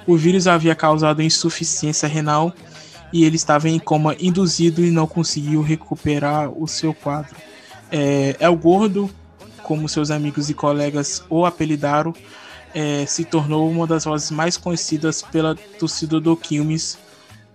[0.08, 2.54] O vírus havia causado insuficiência renal
[3.12, 7.36] e ele estava em coma induzido e não conseguiu recuperar o seu quadro.
[7.92, 9.10] É, El Gordo,
[9.62, 12.14] como seus amigos e colegas o apelidaram,
[12.74, 16.98] é, se tornou uma das vozes mais conhecidas pela torcida do Quilmes,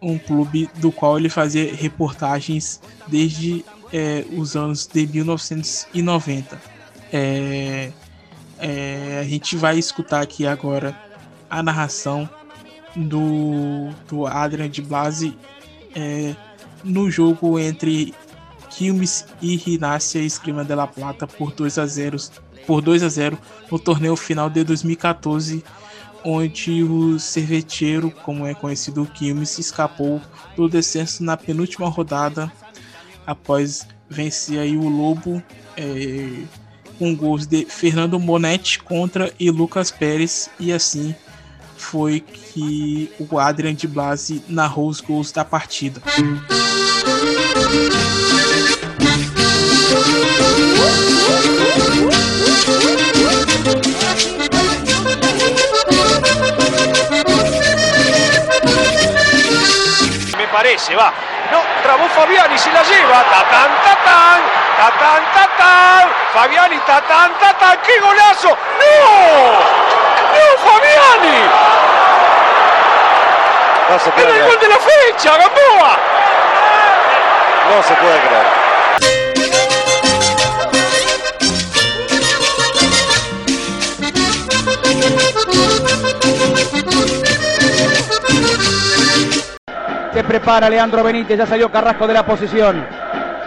[0.01, 6.61] um clube do qual ele fazia reportagens desde é, os anos de 1990.
[7.13, 7.93] É,
[8.59, 10.97] é, a gente vai escutar aqui agora
[11.51, 12.29] a narração
[12.97, 15.37] do, do Adrian de Blasi
[15.95, 16.35] é,
[16.83, 18.15] no jogo entre
[18.71, 22.17] Quilmes e Rinácia Esgrima de la Plata por 2 a 0
[22.67, 23.39] por 2 a 0
[23.71, 25.65] no torneio final de 2014,
[26.25, 30.21] onde o Cerveteiro, como é conhecido o Quilmes, escapou
[30.57, 32.53] do descenso na penúltima rodada
[33.27, 35.43] após vencer aí o Lobo
[35.77, 36.43] é,
[36.99, 41.15] com gols de Fernando Monetti contra e Lucas Pérez e assim
[41.77, 46.01] foi que o Adrian de Blasi narrou os gols da partida.
[60.63, 61.13] Aparece, va.
[61.51, 63.25] No, trabó Fabiani, se la lleva.
[63.25, 64.41] Tatán, tatán.
[64.79, 66.09] Tatán, tatán.
[66.33, 67.79] Fabiani, tatán, tatán.
[67.85, 68.51] ¡Qué golazo!
[68.51, 69.53] ¡No!
[70.31, 71.51] ¡No, Fabiani!
[73.91, 74.53] No se puede ¡Era el creer.
[74.53, 75.97] gol de la fecha, Gamboa!
[77.75, 78.62] No se puede creer.
[90.13, 92.87] Se prepara Leandro Benítez, ya salió Carrasco de la posición.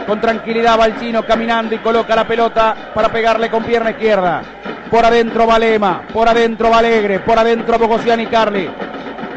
[0.08, 4.42] Con tranquilidad va el chino caminando y coloca la pelota para pegarle con pierna izquierda.
[4.90, 8.70] Por adentro va Lema, por adentro va Alegre, por adentro Bogosian y Carli.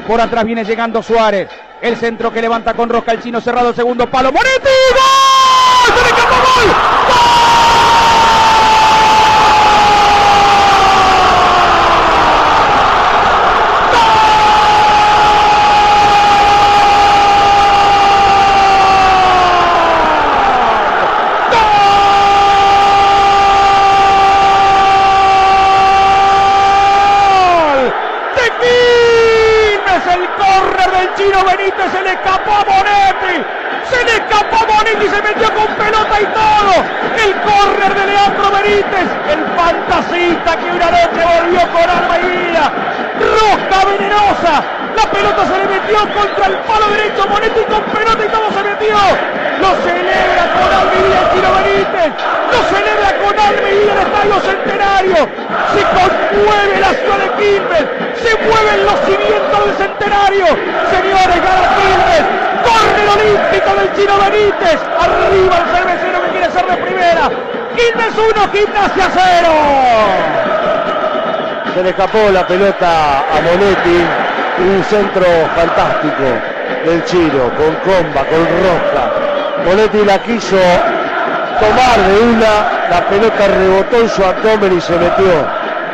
[0.06, 1.48] Por atrás viene llegando Suárez.
[1.80, 4.32] El centro que levanta con Rosca el chino cerrado el segundo palo.
[4.32, 4.68] ¡Moretti!
[4.94, 5.98] ¡Gol!
[5.98, 6.10] ¡Se le!
[6.10, 6.68] ¡Gol!
[28.36, 30.04] ¡De Quilmes!
[30.14, 33.36] El córner del chino Benítez se le escapó a Monetti.
[33.88, 36.74] Se le escapó a Monetti y se metió con pelota y todo.
[37.24, 39.08] El córner de Leandro Benítez.
[39.30, 42.72] El fantasista que una noche volvió con alma y vida.
[43.18, 44.62] Rosca venenosa.
[44.96, 47.26] La pelota se le metió contra el palo derecho.
[47.28, 48.22] Monetti con pelota
[48.88, 49.28] metió.
[49.60, 52.10] Lo celebra con alma y vida el chino Benítez.
[52.52, 55.20] Lo celebra con alma el Estadio Centenario.
[55.74, 57.84] Se conmueve la ciudad de Quilmes.
[58.22, 60.46] Se mueven los cimientos del Centenario.
[60.94, 62.24] Señores, gana Quilmes.
[62.64, 64.78] Córner olímpico del chino Benítez.
[64.98, 67.30] Arriba el cervecero que quiere ser de primera.
[67.74, 69.48] Quilmes 1, Gimnasia 0.
[71.74, 74.06] Se le escapó la pelota a Monetti.
[74.58, 75.24] Un centro
[75.54, 79.12] fantástico del Chino, con comba, con rosca.
[79.64, 80.56] Monetti la quiso
[81.58, 85.46] tomar de una, la pelota rebotó en su abdomen y se metió.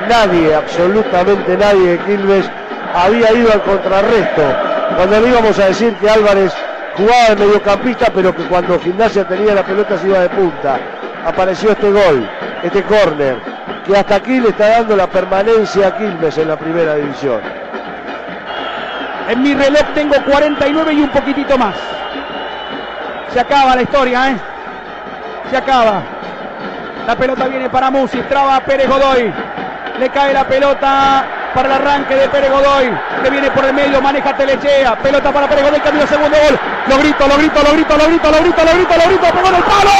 [0.08, 2.50] Nadie, absolutamente nadie de Quilmes
[2.94, 4.42] había ido al contrarresto.
[4.96, 6.52] Cuando le íbamos a decir que Álvarez
[6.96, 10.78] jugaba de mediocampista, pero que cuando Gimnasia tenía la pelota se iba de punta.
[11.24, 12.28] Apareció este gol,
[12.62, 13.36] este córner,
[13.86, 17.63] que hasta aquí le está dando la permanencia a Quilmes en la primera división.
[19.28, 21.74] En mi reloj tengo 49 y un poquitito más.
[23.32, 24.36] Se acaba la historia, ¿eh?
[25.50, 26.02] Se acaba.
[27.06, 29.32] La pelota viene para Musi, traba Pérez Godoy.
[29.98, 32.92] Le cae la pelota para el arranque de Pérez Godoy.
[33.22, 34.96] Le viene por el medio, maneja Telechea.
[34.96, 36.58] Pelota para Pérez Godoy, camino segundo gol.
[36.88, 39.26] Lo grito, lo grito, lo grito, lo grito, lo grito, lo grito, lo grito.
[39.34, 39.90] Pegó en el palo.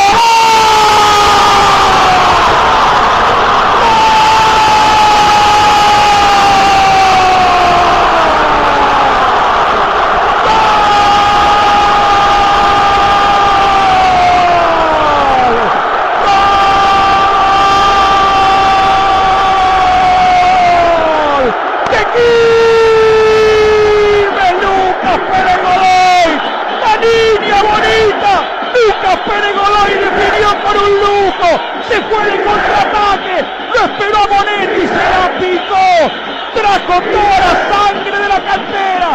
[21.91, 22.01] ¡De
[23.05, 24.53] Quilmes!
[24.63, 26.31] ¡Lucas Pérez Godoy!
[26.83, 28.33] ¡La niña bonita!
[28.75, 31.49] ¡Lucas Pérez Godoy definió por un lujo!
[31.89, 33.37] ¡Se fue de contraataque!
[33.75, 34.83] ¡Lo esperó a Monetti!
[34.89, 35.87] ¡Se la picó!
[36.55, 39.11] ¡Trajo toda la sangre de la cantera!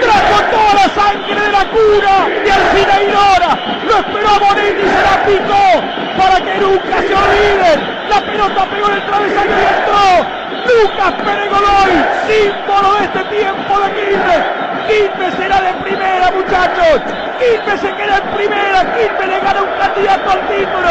[0.00, 2.14] ¡Trajo toda la sangre de la cura!
[2.42, 3.50] ¡De Alcina Ignora!
[3.86, 4.86] ¡Lo esperó a Monetti!
[4.88, 5.64] ¡Se la picó!
[6.16, 7.78] ¡Para que nunca se olviden!
[8.08, 10.08] ¡La pelota pegó en el travesaño y entró!
[10.64, 11.92] Lucas Pérez Godoy,
[12.26, 14.44] símbolo de este tiempo de Quilmes.
[14.88, 17.02] Quilmes será de primera, muchachos.
[17.38, 18.80] Quilmes se queda en primera.
[18.94, 20.88] Quilmes le gana un candidato al título.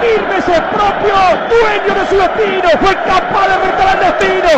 [0.00, 1.14] Quilmes es propio
[1.52, 2.68] dueño de su destino.
[2.80, 4.52] Fue capaz de retar al destino.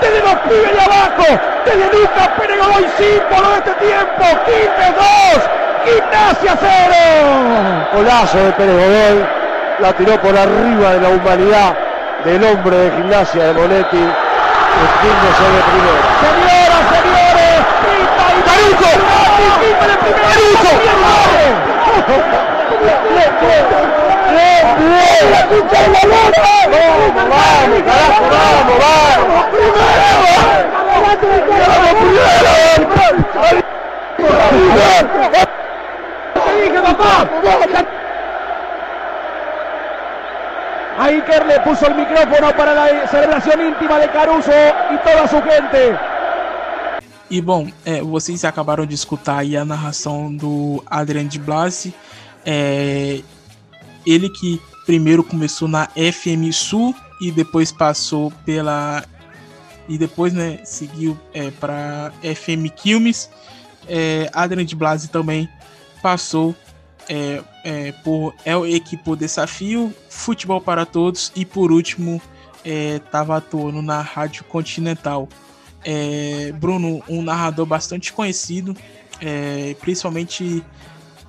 [0.00, 1.26] Desde los pibes de abajo.
[1.64, 4.24] Desde Lucas Pérez Godoy, símbolo de este tiempo.
[4.44, 5.50] Quilmes 2.
[5.84, 7.88] Gimnasia 0.
[7.94, 9.26] Golazo de Pérez Godoy,
[9.80, 11.76] la tiró por arriba de la humanidad
[12.24, 13.96] del hombre de gimnasia de Monetti.
[13.96, 16.00] El Quilmes es de primera.
[16.24, 18.90] Señoras, señores, Pita y Maruco,
[19.60, 20.04] Quilmes
[23.44, 24.13] de
[40.96, 44.52] A Iker le puso el micrófono para la celebración íntima de Caruso
[44.92, 45.98] y toda su gente.
[47.30, 51.92] E bom, é, vocês acabaram de escutar aí a narração do Adrian de Blasi.
[52.46, 53.22] É,
[54.06, 59.04] ele que primeiro começou na FM Sul e depois passou pela.
[59.88, 63.28] E depois né, seguiu é, para FM Quilmes.
[63.86, 65.48] é, Adrian de Blasi também
[66.02, 66.54] passou
[67.08, 72.20] é, é, por El Equipo Desafio, Futebol para Todos e por último
[72.64, 75.28] estava é, atuando na Rádio Continental.
[75.84, 78.74] É, Bruno, um narrador bastante conhecido,
[79.20, 80.64] é, principalmente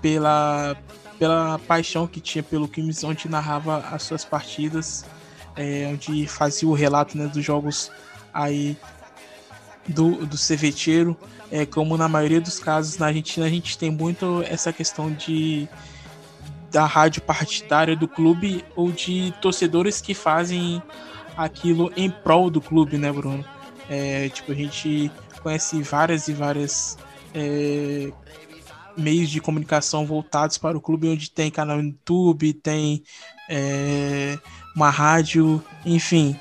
[0.02, 0.78] pela,
[1.18, 5.06] pela paixão que tinha pelo Kimes, onde narrava as suas partidas,
[5.92, 7.92] onde fazia o relato né, dos jogos
[8.34, 8.78] aí
[9.88, 11.18] do, do cerveteiro.
[11.52, 15.68] É, como na maioria dos casos na Argentina, a gente tem muito essa questão de
[16.72, 20.84] da rádio partidária do clube ou de torcedores que fazem
[21.38, 23.46] aquilo em prol do clube, né, Bruno?
[23.90, 25.10] É, tipo, a gente
[25.42, 26.98] conhece várias e várias
[27.34, 28.12] é,
[28.98, 33.04] meios de comunicação voltados para o clube, onde tem canal no YouTube, tem
[33.50, 34.38] é,
[34.76, 36.36] uma rádio, enfim.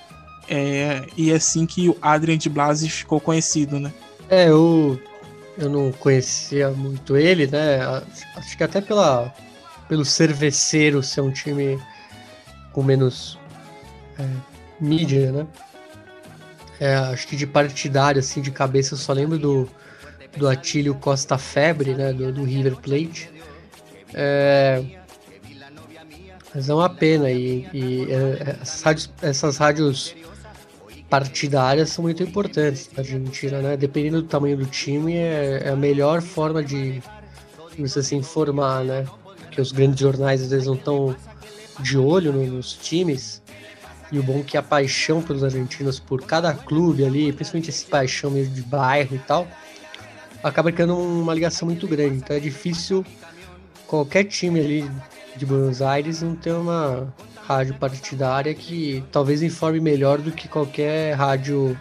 [0.48, 3.92] É, e é assim que o Adrian de Blasi ficou conhecido, né?
[4.28, 5.00] É, eu,
[5.57, 7.80] eu não conhecia muito ele, né?
[8.36, 9.32] Acho que até pela,
[9.88, 11.78] pelo Cerveceiro ser um time
[12.72, 13.38] com menos
[14.18, 14.26] é,
[14.80, 15.46] mídia, né?
[16.80, 19.70] É, acho que de partidário, assim, de cabeça, eu só lembro do,
[20.37, 22.12] do Atílio Costa Febre, né?
[22.12, 23.30] Do, do River Plate.
[24.12, 24.82] É,
[26.55, 27.30] mas é uma pena.
[27.30, 30.14] E, e é, essas rádios, essas rádios
[31.11, 33.76] partidárias são muito importantes na Argentina, né?
[33.76, 37.01] Dependendo do tamanho do time, é, é a melhor forma de,
[37.76, 39.05] de você se informar, né?
[39.41, 41.16] Porque os grandes jornais às vezes não estão
[41.80, 43.43] de olho nos times.
[44.12, 47.85] E o bom é que a paixão pelos argentinos por cada clube ali, principalmente esse
[47.87, 49.49] paixão mesmo de bairro e tal,
[50.45, 52.16] acaba criando uma ligação muito grande.
[52.16, 53.05] Então é difícil
[53.86, 54.90] qualquer time ali
[55.36, 57.12] de Buenos Aires não ter uma
[57.47, 61.78] rádio partidária que talvez informe melhor do que qualquer rádio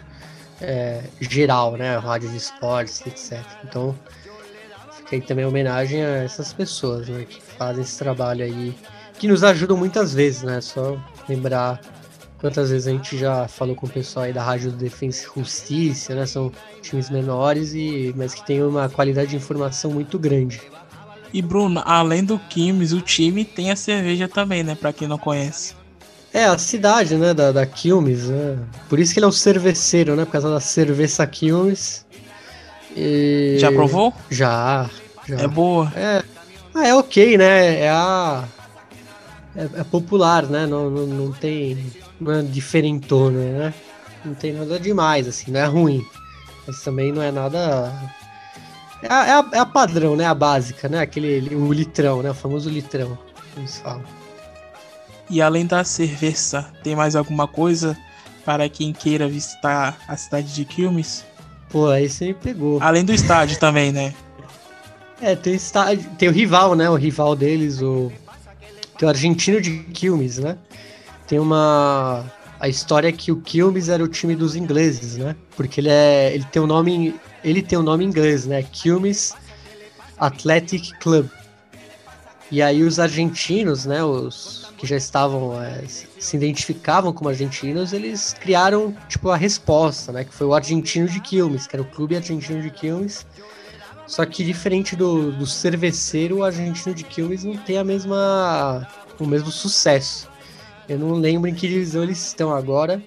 [0.60, 1.96] é, geral, né?
[1.98, 3.40] Rádio de esportes, etc.
[3.64, 3.94] Então,
[4.96, 7.24] fica aí também homenagem a essas pessoas, né?
[7.28, 8.74] Que fazem esse trabalho aí,
[9.18, 10.60] que nos ajudam muitas vezes, né?
[10.60, 10.98] Só
[11.28, 11.80] lembrar
[12.38, 16.14] quantas vezes a gente já falou com o pessoal aí da Rádio Defensa e Justiça,
[16.14, 16.26] né?
[16.26, 20.60] São times menores, e mas que tem uma qualidade de informação muito grande.
[21.32, 24.76] E Bruno, além do Quilmes, o time tem a cerveja também, né?
[24.76, 25.74] Pra quem não conhece.
[26.32, 28.58] É, a cidade, né, da, da Quilmes, né?
[28.88, 30.24] Por isso que ele é o cerveceiro, né?
[30.24, 32.04] Por causa da cerveja Quilmes.
[32.96, 33.56] E...
[33.58, 34.12] Já provou?
[34.30, 34.90] Já,
[35.28, 35.40] já.
[35.40, 35.92] É boa.
[35.96, 36.22] É,
[36.74, 37.80] ah, é ok, né?
[37.80, 38.44] É a...
[39.56, 40.66] É, é popular, né?
[40.66, 41.92] Não, não, não tem...
[42.20, 43.74] Não é diferentona, né?
[44.24, 46.04] Não tem nada demais, assim, não é ruim.
[46.66, 47.92] Mas também não é nada
[49.04, 50.24] é a, é a, é a padrão, né?
[50.24, 51.00] A básica, né?
[51.00, 52.30] Aquele o litrão, né?
[52.30, 53.18] O famoso litrão.
[53.56, 54.02] Eles falam.
[55.28, 57.96] E além da cerveja, tem mais alguma coisa
[58.44, 61.24] para quem queira visitar a cidade de Quilmes?
[61.68, 62.78] Pô, aí você me pegou.
[62.82, 64.14] Além do estádio também, né?
[65.20, 66.88] É, tem estádio, tem o rival, né?
[66.88, 68.10] O rival deles, o
[68.98, 70.56] tem o argentino de Quilmes, né?
[71.26, 72.24] Tem uma
[72.60, 75.36] a história que o Quilmes era o time dos ingleses, né?
[75.56, 78.62] Porque ele é ele tem o um nome ele tem o um nome inglês, né?
[78.62, 79.34] Quilmes
[80.18, 81.28] Athletic Club.
[82.50, 88.34] E aí os argentinos, né, os que já estavam é, se identificavam como argentinos, eles
[88.34, 92.14] criaram tipo a resposta, né, que foi o argentino de Quilmes, que era o clube
[92.14, 93.26] argentino de Quilmes.
[94.06, 98.86] Só que diferente do, do cerveceiro, o argentino de Quilmes não tem a mesma
[99.18, 100.28] o mesmo sucesso.
[100.88, 103.02] Eu não lembro em que divisão eles estão agora,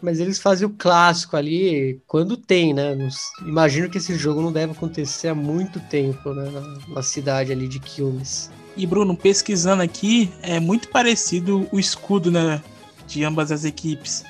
[0.00, 2.96] mas eles fazem o clássico ali quando tem, né?
[3.40, 6.50] Imagino que esse jogo não deve acontecer há muito tempo, né?
[6.50, 8.50] Na, na cidade ali de Quilmes.
[8.76, 12.60] E Bruno, pesquisando aqui, é muito parecido o escudo, né?
[13.06, 14.24] De ambas as equipes.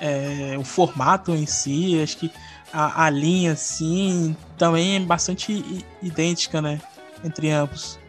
[0.00, 2.30] É, o formato em si, acho que
[2.72, 6.80] a, a linha, assim, também é bastante idêntica, né?
[7.22, 8.01] Entre ambos.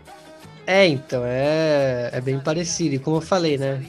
[0.66, 2.96] É, então, é, é bem parecido.
[2.96, 3.84] E como eu falei, né?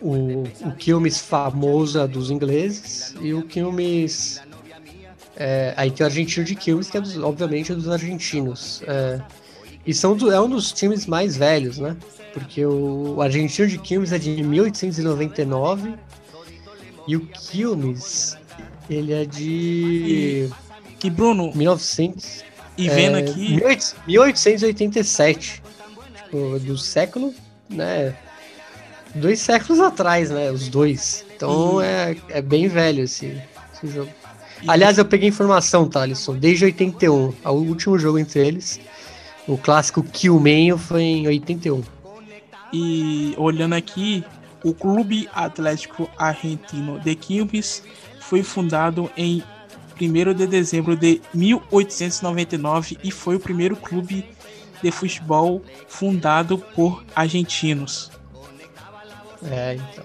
[0.00, 4.40] O, o, o Quilmes famoso é dos ingleses e o Quilmes.
[5.36, 8.82] É, aí tem o argentino de Quilmes, que é dos, obviamente é dos argentinos.
[8.86, 9.20] É,
[9.86, 11.94] e são do, é um dos times mais velhos, né?
[12.32, 15.94] Porque o, o argentino de Quilmes é de 1899
[17.06, 18.38] e o Quilmes
[18.88, 19.44] ele é de.
[19.44, 20.50] E,
[21.04, 21.52] e Bruno.
[21.54, 22.42] 1900.
[22.76, 23.60] E vendo é, aqui.
[24.06, 25.63] 1887
[26.60, 27.34] do século,
[27.68, 28.14] né?
[29.14, 30.50] Dois séculos atrás, né?
[30.50, 31.24] Os dois.
[31.34, 33.40] Então é, é bem velho esse,
[33.72, 34.10] esse jogo.
[34.66, 36.36] Aliás, eu peguei informação, tá, Alisson?
[36.36, 37.34] Desde 81.
[37.44, 38.80] O último jogo entre eles,
[39.46, 41.82] o clássico Killman foi em 81.
[42.72, 44.24] E olhando aqui,
[44.64, 47.82] o Clube Atlético Argentino de Quilmes
[48.20, 49.42] foi fundado em
[50.00, 54.24] 1 de dezembro de 1899 e foi o primeiro clube
[54.84, 58.10] de futebol fundado por argentinos.
[59.50, 60.04] É, então.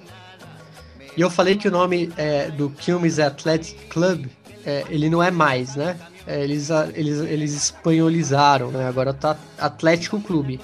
[1.16, 4.28] E eu falei que o nome é, do Quilmes Athletic Club,
[4.66, 5.98] é, ele não é mais, né?
[6.26, 8.88] É, eles, eles, eles espanholizaram, né?
[8.88, 10.62] Agora tá Atlético Clube.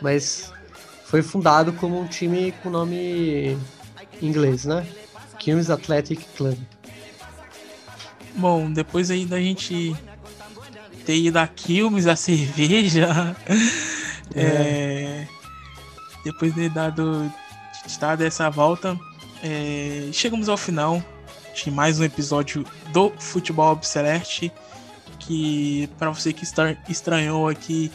[0.00, 0.52] Mas
[1.04, 3.58] foi fundado como um time com nome
[4.22, 4.86] inglês, né?
[5.38, 6.56] Quilmes Athletic Club.
[8.36, 9.96] Bom, depois aí da gente
[11.08, 13.34] ter ido a Quilmes, a cerveja,
[14.34, 14.42] é.
[14.42, 15.28] É,
[16.22, 17.32] depois de dado
[17.86, 18.94] de dado essa volta,
[19.42, 21.02] é, chegamos ao final
[21.54, 24.52] de mais um episódio do Futebol Obseleste.
[25.18, 26.44] Que para você que
[26.90, 27.90] estranhou aqui,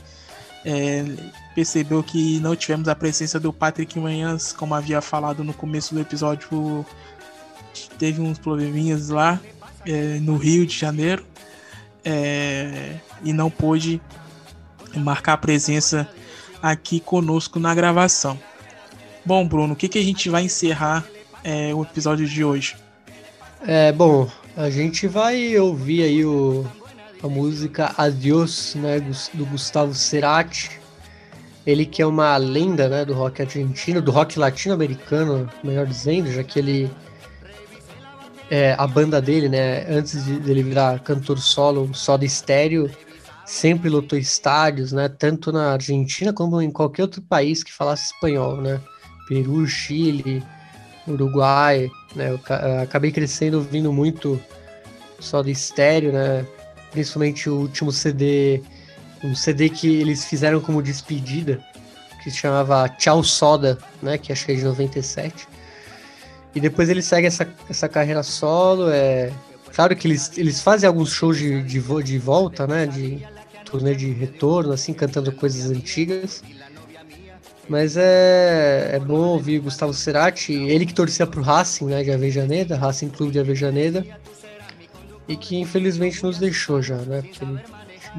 [0.65, 1.05] é,
[1.53, 6.01] percebeu que não tivemos a presença do Patrick Manhãs, como havia falado no começo do
[6.01, 6.83] episódio,
[7.99, 9.39] teve uns probleminhas lá
[9.85, 11.23] é, no Rio de Janeiro
[12.03, 14.01] é, e não pôde
[14.95, 16.07] marcar presença
[16.61, 18.39] aqui conosco na gravação.
[19.25, 21.05] Bom, Bruno, o que, que a gente vai encerrar
[21.43, 22.75] é, o episódio de hoje?
[23.65, 26.65] É, bom, a gente vai ouvir aí o,
[27.21, 28.99] a música Adiós, né,
[29.33, 30.79] do Gustavo Cerati.
[31.65, 36.43] Ele que é uma lenda, né, do rock argentino, do rock latino-americano, melhor dizendo, já
[36.43, 36.91] que ele
[38.49, 42.89] é, a banda dele, né, antes de ele virar cantor solo, só de estéreo,
[43.45, 48.57] sempre lotou estádios, né, tanto na Argentina como em qualquer outro país que falasse espanhol,
[48.57, 48.79] né,
[49.27, 50.43] Peru, Chile,
[51.07, 52.31] Uruguai, né?
[52.31, 52.39] Eu
[52.81, 54.39] acabei crescendo ouvindo muito
[55.19, 56.45] só de estéreo, né?
[56.91, 58.61] Principalmente o último CD,
[59.23, 61.63] um CD que eles fizeram como despedida,
[62.23, 64.17] que se chamava Tchau Soda, né?
[64.17, 65.47] Que acho que é de 97.
[66.55, 68.89] E depois ele segue essa, essa carreira solo.
[68.89, 69.31] É...
[69.73, 72.85] Claro que eles, eles fazem alguns shows de, de, de volta, né?
[72.85, 73.25] De
[73.65, 76.43] turnê de retorno, assim, cantando coisas antigas.
[77.67, 82.77] Mas é, é bom ouvir Gustavo Cerati, ele que torcia pro Racing, né, de Avejaneda,
[82.77, 84.05] Racing Clube de Avejaneda,
[85.27, 87.61] e que infelizmente nos deixou já, né, porque ele,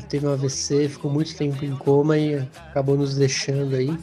[0.08, 2.36] teve um AVC, ficou muito tempo em coma e
[2.70, 3.96] acabou nos deixando aí.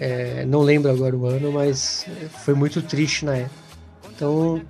[0.00, 2.06] É, não lembro agora o ano, mas
[2.44, 3.66] foi muito triste na época.
[4.14, 4.62] Então,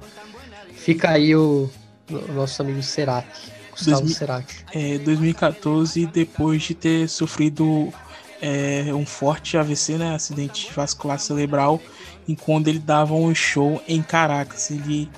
[0.72, 1.70] fica aí o,
[2.10, 4.64] o nosso amigo Cerati, Gustavo 2000, Cerati.
[4.72, 7.92] É, 2014, depois de ter sofrido
[8.40, 11.80] é, um forte AVC, né, acidente vascular cerebral,
[12.28, 15.08] e quando ele dava um show em Caracas, ele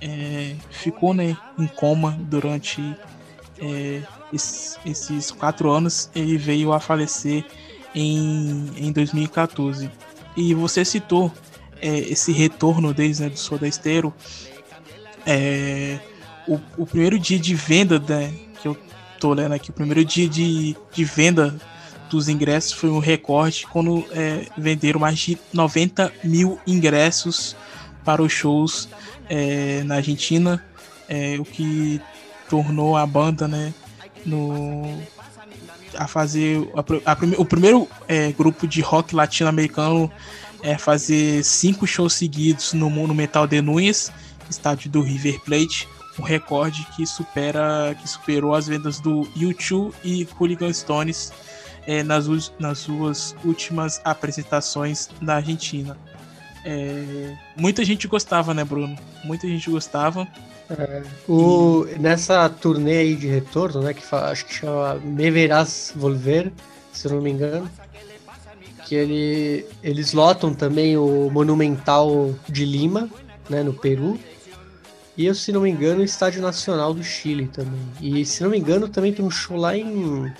[0.00, 2.80] é, ficou né, em coma durante
[3.58, 4.02] é,
[4.32, 6.10] esses, esses, quatro anos.
[6.14, 7.44] Ele veio a falecer
[7.96, 9.90] em, em 2014.
[10.36, 11.32] E você citou
[11.80, 14.12] é, esse retorno desde né, do Soda Esteiro.
[15.24, 15.98] É,
[16.46, 18.76] o, o, primeiro dia de venda, né, que eu
[19.18, 21.56] tô lendo aqui, o primeiro dia de, de venda
[22.10, 27.56] dos ingressos foi um recorde quando é, venderam mais de 90 mil ingressos
[28.04, 28.88] para os shows
[29.28, 30.64] é, na Argentina,
[31.08, 32.00] é, o que
[32.48, 33.74] tornou a banda né,
[34.24, 35.02] no,
[35.98, 40.10] a fazer a, a, o primeiro é, grupo de rock latino-americano
[40.62, 44.10] é fazer cinco shows seguidos no Monumental de Núñez,
[44.48, 50.26] estádio do River Plate, um recorde que supera que superou as vendas do U2 e
[50.38, 51.32] Hooligan Stones
[51.86, 52.26] é, nas,
[52.58, 55.96] nas suas últimas apresentações na Argentina.
[56.64, 58.96] É, muita gente gostava, né, Bruno?
[59.24, 60.26] Muita gente gostava.
[60.70, 61.86] É, o.
[61.98, 66.52] Nessa turnê aí de retorno, né, que acho que chama Me Verás Volver,
[66.92, 67.70] se eu não me engano,
[68.84, 73.08] que ele, eles lotam também o Monumental de Lima,
[73.48, 74.18] né, no Peru,
[75.16, 77.80] e, se não me engano, o Estádio Nacional do Chile também.
[78.00, 80.30] E, se não me engano, também tem um show lá em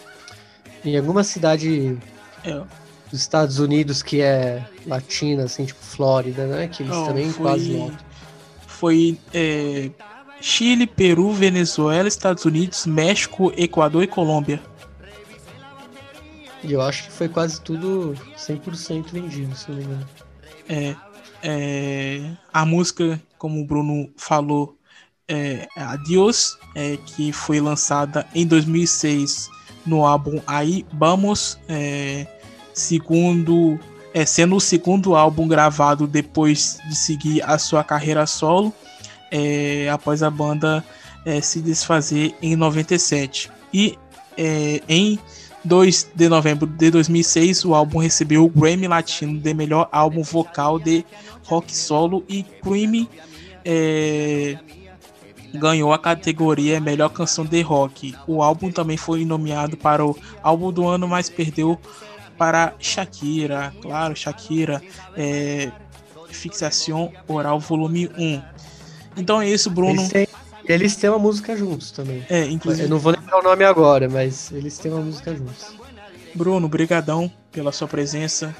[0.85, 1.99] em alguma cidade
[2.45, 2.63] é.
[3.11, 6.69] dos Estados Unidos que é latina, assim, tipo Flórida, né?
[6.69, 7.99] Que eles Não, também foi, quase lotam.
[8.67, 9.91] Foi é,
[10.41, 14.61] Chile, Peru, Venezuela, Estados Unidos, México, Equador e Colômbia.
[16.63, 20.09] E eu acho que foi quase tudo 100% vendido, se não me engano.
[20.69, 20.97] É,
[21.43, 24.77] é, a música, como o Bruno falou,
[25.29, 29.49] é Adios, é, que foi lançada em 2006
[29.85, 32.27] no álbum Aí Vamos, é,
[32.73, 33.79] segundo,
[34.13, 38.73] é, sendo o segundo álbum gravado depois de seguir a sua carreira solo,
[39.31, 40.85] é, após a banda
[41.25, 43.51] é, se desfazer em 97.
[43.73, 43.99] E
[44.37, 45.19] é, em
[45.65, 50.79] 2 de novembro de 2006, o álbum recebeu o Grammy Latino de melhor álbum vocal
[50.79, 51.05] de
[51.45, 53.09] rock solo e Creamy
[53.65, 54.59] é,
[55.55, 58.15] ganhou a categoria Melhor Canção de Rock.
[58.27, 61.79] O álbum também foi nomeado para o álbum do ano, mas perdeu
[62.39, 63.75] para Shakira.
[63.81, 64.81] Claro, Shakira,
[65.17, 65.73] é,
[66.29, 68.43] Fixação Oral Volume 1.
[69.17, 70.01] Então é isso, Bruno.
[70.01, 70.29] Eles têm,
[70.67, 72.25] eles têm uma música juntos também.
[72.29, 72.85] É, inclusive.
[72.85, 75.75] Eu não vou lembrar o nome agora, mas eles têm uma música juntos.
[76.35, 78.55] Bruno, brigadão pela sua presença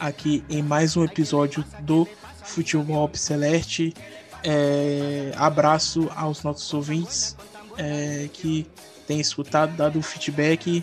[0.00, 2.08] aqui em mais um episódio do
[2.42, 3.94] Futebol Celeste.
[4.42, 7.36] É, abraço aos nossos ouvintes
[7.76, 8.66] é, que
[9.06, 10.82] têm escutado, dado o feedback.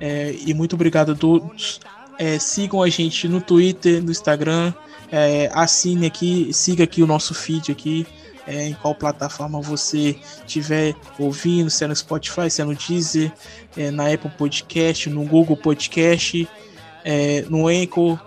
[0.00, 1.80] É, e muito obrigado a todos.
[2.18, 4.72] É, sigam a gente no Twitter, no Instagram.
[5.12, 8.06] É, assine aqui, siga aqui o nosso feed aqui.
[8.46, 10.16] É, em qual plataforma você
[10.46, 13.32] estiver ouvindo, se é no Spotify, se é no Deezer,
[13.76, 16.48] é, na Apple Podcast, no Google Podcast,
[17.04, 18.18] é, no Anchor.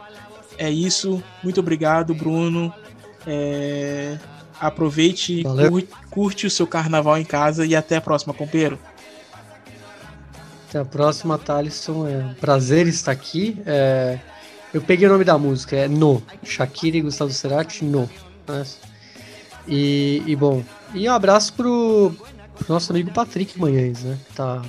[0.57, 1.23] É isso.
[1.41, 2.73] Muito obrigado, Bruno.
[3.25, 4.17] É,
[4.59, 8.77] aproveite, curte, curte, o seu carnaval em casa e até a próxima, companheiro.
[10.67, 12.07] Até a próxima, Thalisson.
[12.07, 13.57] É um prazer estar aqui.
[13.65, 14.19] É,
[14.73, 16.21] eu peguei o nome da música, é No.
[16.43, 18.09] Shakira e Gustavo Cerati, No.
[18.47, 18.65] Né?
[19.67, 20.63] E, e, bom,
[20.93, 22.11] e um abraço pro,
[22.57, 24.17] pro nosso amigo Patrick Manhães, né?
[24.35, 24.61] Tá,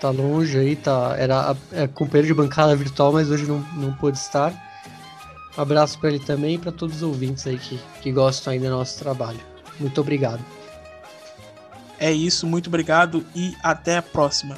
[0.00, 4.18] tá longe aí, tá, era é, companheiro de bancada virtual, mas hoje não, não pôde
[4.18, 4.52] estar.
[5.56, 8.68] Um abraço para ele também e para todos os ouvintes aí que, que gostam ainda
[8.68, 9.40] do nosso trabalho.
[9.80, 10.44] Muito obrigado.
[11.98, 14.56] É isso, muito obrigado e até a próxima.